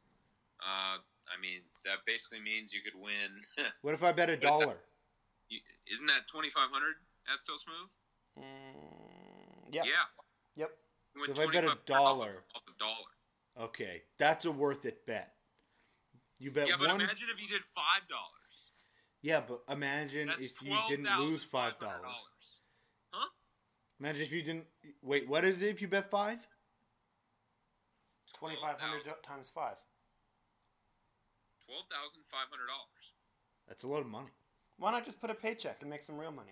[0.62, 3.42] Uh, I mean, that basically means you could win.
[3.82, 4.78] What if I bet a What if that- dollar?
[5.50, 5.60] you,
[5.92, 6.96] isn't that twenty five hundred?
[7.28, 8.46] That's so smooth.
[9.72, 9.84] yeah.
[9.86, 9.92] Yeah.
[10.56, 10.72] Yep.
[11.26, 13.68] So if I bet a 25 off of- dollar, off a dollar.
[13.68, 15.34] okay, that's a worth it bet.
[16.40, 17.02] You bet yeah, but one.
[17.02, 18.28] imagine if you did five dollars.
[19.22, 22.00] Yeah, but imagine That's if you didn't lose five dollars.
[24.02, 24.04] $12,500.
[24.04, 24.08] Huh?
[24.08, 24.66] Imagine if you didn't.
[25.04, 26.40] Wait, what is it if you bet five?
[28.38, 29.76] Twenty five hundred times five.
[31.66, 33.14] Twelve thousand five hundred dollars.
[33.68, 34.30] That's a lot of money.
[34.80, 36.52] Why not just put a paycheck and make some real money?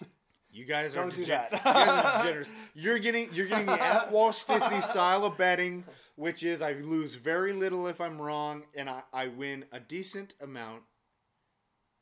[0.52, 1.52] You guys are Don't do degen- that.
[1.52, 2.52] you guys are degenerates.
[2.74, 5.84] You're getting you're getting the at Walsh Disney style of betting,
[6.16, 10.34] which is I lose very little if I'm wrong, and I, I win a decent
[10.40, 10.82] amount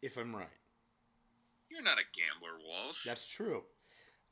[0.00, 0.46] if I'm right.
[1.68, 3.04] You're not a gambler, Walsh.
[3.04, 3.64] That's true.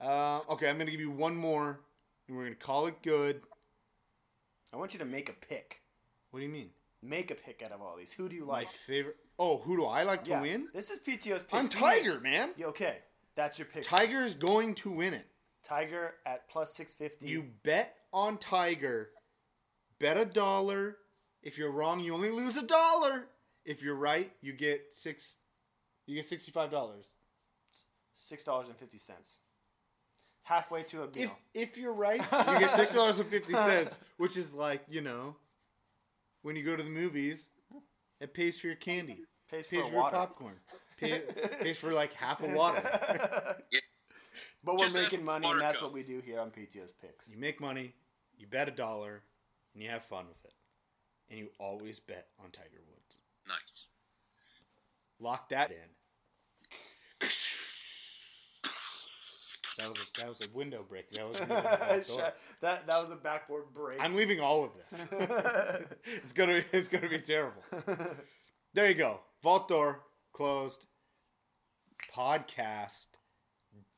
[0.00, 1.80] Uh, okay, I'm gonna give you one more,
[2.28, 3.40] and we're gonna call it good.
[4.72, 5.80] I want you to make a pick.
[6.30, 6.70] What do you mean?
[7.02, 8.12] Make a pick out of all these.
[8.12, 8.66] Who do you like?
[8.66, 9.16] My favorite.
[9.38, 10.68] Oh, who do I like to Yeah, win?
[10.74, 11.54] This is PTO's pick.
[11.54, 12.50] I'm Tiger, man.
[12.56, 12.98] Yeah, okay,
[13.36, 13.82] that's your pick.
[13.84, 15.26] Tiger is going to win it.
[15.62, 17.26] Tiger at plus six fifty.
[17.28, 19.10] You bet on Tiger.
[19.98, 20.96] Bet a dollar.
[21.42, 23.28] If you're wrong, you only lose a dollar.
[23.64, 25.36] If you're right, you get six.
[26.06, 27.10] You get sixty-five dollars.
[28.14, 29.38] six dollars and fifty cents.
[30.46, 31.38] Halfway to a If meal.
[31.54, 35.34] if you're right, you get six dollars and fifty cents, which is like you know,
[36.42, 37.48] when you go to the movies,
[38.20, 40.16] it pays for your candy, Pays for pays a for your water.
[40.16, 40.54] popcorn,
[40.98, 41.20] pay,
[41.60, 42.80] pays for like half a water.
[44.62, 45.86] But we're Just making money, and that's Marco.
[45.86, 47.28] what we do here on PTO's picks.
[47.28, 47.92] You make money,
[48.38, 49.22] you bet a dollar,
[49.74, 50.54] and you have fun with it,
[51.28, 53.20] and you always bet on Tiger Woods.
[53.48, 53.86] Nice.
[55.18, 55.76] Lock that in.
[59.78, 61.10] That was a, that was a window break.
[61.10, 61.38] That was
[62.60, 64.00] that that was a backboard break.
[64.00, 65.06] I'm leaving all of this.
[66.04, 67.62] it's gonna it's gonna be terrible.
[68.74, 69.20] There you go.
[69.42, 70.86] Vault door closed.
[72.14, 73.06] Podcast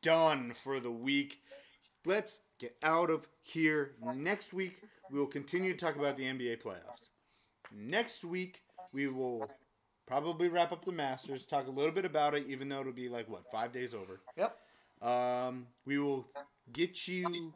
[0.02, 1.40] done for the week.
[2.04, 3.92] Let's get out of here.
[4.14, 4.80] Next week
[5.10, 7.10] we will continue to talk about the NBA playoffs.
[7.72, 9.50] Next week we will
[10.06, 13.08] probably wrap up the Masters, talk a little bit about it, even though it'll be
[13.08, 14.20] like what five days over.
[14.36, 14.56] Yep.
[15.02, 16.28] Um, we will
[16.72, 17.52] get you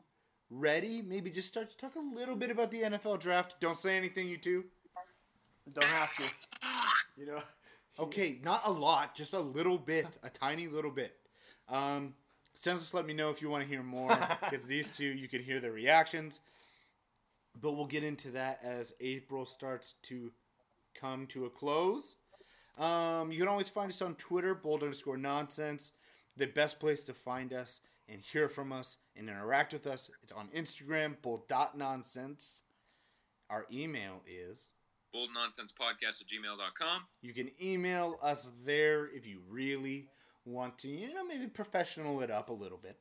[0.51, 1.03] ready.
[1.03, 3.57] Maybe just start to talk a little bit about the NFL draft.
[3.61, 4.65] Don't say anything, you two.
[5.73, 6.23] Don't have to.
[7.17, 7.43] You know.
[7.99, 11.15] Okay, not a lot, just a little bit, a tiny little bit.
[11.69, 12.15] Um,
[12.55, 14.09] Census, let me know if you want to hear more,
[14.43, 16.41] because these two, you can hear their reactions.
[17.61, 20.33] But we'll get into that as April starts to
[20.95, 22.17] come to a close.
[22.79, 25.93] Um, you can always find us on Twitter, bold underscore nonsense.
[26.37, 30.33] The best place to find us and hear from us and interact with us, it's
[30.33, 32.63] on Instagram, bold dot nonsense.
[33.51, 34.71] Our email is
[35.13, 37.03] Bold Nonsense Podcast at gmail.com.
[37.21, 40.09] you can email us there if you really
[40.47, 42.99] want to, you know, maybe professional it up a little bit.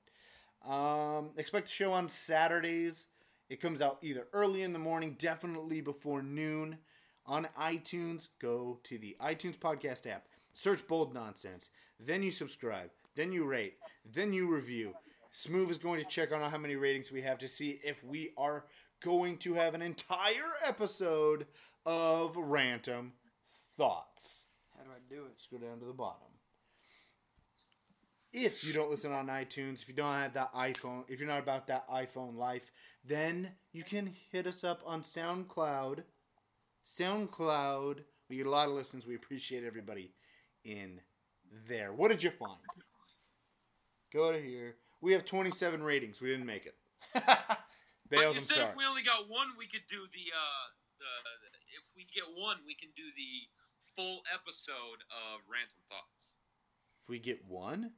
[0.69, 3.07] Um, expect the show on Saturdays.
[3.49, 6.77] It comes out either early in the morning, definitely before noon.
[7.25, 13.31] On iTunes, go to the iTunes podcast app, search Bold Nonsense, then you subscribe, then
[13.31, 13.75] you rate,
[14.05, 14.93] then you review.
[15.31, 18.31] Smooth is going to check on how many ratings we have to see if we
[18.38, 18.65] are
[19.01, 21.47] going to have an entire episode
[21.85, 23.11] of Rantom
[23.77, 24.45] Thoughts.
[24.77, 25.41] How do I do it?
[25.41, 26.27] Scroll down to the bottom.
[28.33, 31.39] If you don't listen on iTunes, if you don't have that iPhone, if you're not
[31.39, 32.71] about that iPhone life,
[33.03, 36.03] then you can hit us up on SoundCloud.
[36.85, 37.99] SoundCloud.
[38.29, 39.05] We get a lot of listens.
[39.05, 40.13] We appreciate everybody
[40.63, 41.01] in
[41.67, 41.91] there.
[41.91, 42.59] What did you find?
[44.13, 44.75] Go to here.
[45.01, 46.21] We have 27 ratings.
[46.21, 46.75] We didn't make it.
[48.09, 48.69] Bales, you I'm said sorry.
[48.69, 50.65] if we only got one, we could do the uh
[50.99, 51.11] the,
[51.79, 53.33] if we get one, we can do the
[53.95, 56.35] full episode of Rantom Thoughts.
[57.01, 57.95] If we get one,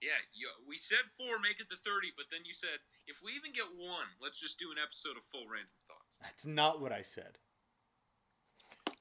[0.00, 2.78] Yeah, you, we said four, make it to thirty, but then you said
[3.08, 6.20] if we even get one, let's just do an episode of full Rantom Thoughts.
[6.22, 7.40] that's not what I said.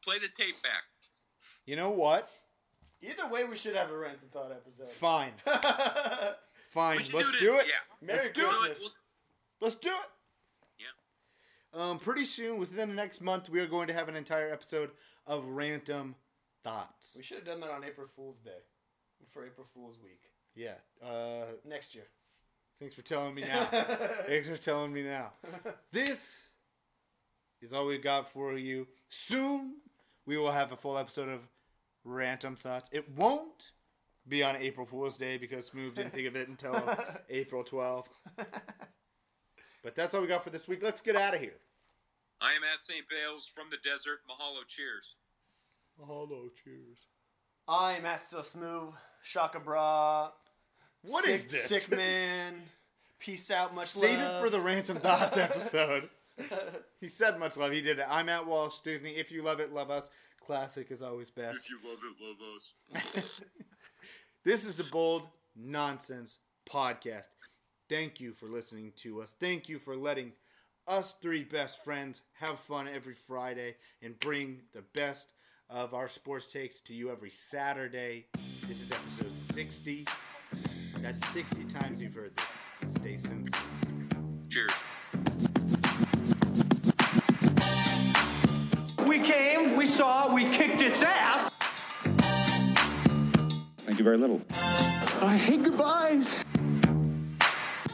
[0.01, 0.87] Play the tape back.
[1.67, 2.27] You know what?
[3.01, 4.91] Either way, we should have a random thought episode.
[4.91, 5.31] Fine.
[6.69, 6.99] Fine.
[7.13, 7.65] Let's it- do it.
[7.67, 7.73] Yeah.
[8.05, 8.47] Merry Let's do it.
[8.49, 8.79] Christmas.
[8.81, 8.91] We'll-
[9.61, 10.09] Let's do it.
[10.79, 11.79] Yeah.
[11.89, 14.89] Um, pretty soon, within the next month, we are going to have an entire episode
[15.27, 16.15] of Rantom
[16.63, 17.13] Thoughts.
[17.15, 18.57] We should have done that on April Fool's Day.
[19.27, 20.19] For April Fool's Week.
[20.55, 20.73] Yeah.
[21.05, 22.05] Uh, Next year.
[22.79, 23.65] thanks for telling me now.
[24.27, 25.31] thanks for telling me now.
[25.91, 26.47] This
[27.61, 28.87] is all we've got for you.
[29.09, 29.75] Soon,
[30.25, 31.41] we will have a full episode of
[32.05, 32.89] Rantom Thoughts.
[32.91, 33.71] It won't
[34.27, 36.73] be on April Fool's Day because Smooth didn't think of it until
[37.29, 38.07] April 12th.
[39.83, 40.83] But that's all we got for this week.
[40.83, 41.57] Let's get out of here.
[42.39, 43.03] I am at St.
[43.09, 44.19] Bales from the desert.
[44.29, 45.15] Mahalo, cheers.
[45.99, 47.07] Mahalo, cheers.
[47.67, 48.93] I'm at Still Smooth.
[49.21, 50.29] Shaka Bra.
[51.03, 51.65] What sick, is this?
[51.65, 52.55] Sick man.
[53.19, 53.75] Peace out.
[53.75, 54.19] Much Save love.
[54.19, 56.09] Save it for the Rantom Thoughts episode.
[56.99, 57.71] he said much love.
[57.71, 58.05] He did it.
[58.09, 59.11] I'm at Walsh Disney.
[59.11, 60.09] If you love it, love us.
[60.45, 61.59] Classic is always best.
[61.65, 63.31] If you love it, love us.
[64.43, 67.27] This is the Bold Nonsense Podcast.
[67.87, 69.35] Thank you for listening to us.
[69.39, 70.31] Thank you for letting
[70.87, 75.27] us three best friends have fun every Friday and bring the best
[75.69, 78.25] of our sports takes to you every Saturday.
[78.33, 80.07] This is episode 60.
[80.97, 82.93] That's 60 times you've heard this.
[82.95, 83.61] Stay senseless.
[84.49, 84.71] Cheers.
[89.31, 91.49] Came, we saw, we kicked its ass.
[93.85, 94.41] Thank you very little.
[95.21, 96.35] I hate goodbyes.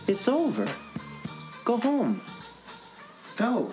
[0.08, 0.68] It's over.
[1.66, 2.22] Go home.
[3.36, 3.72] Go.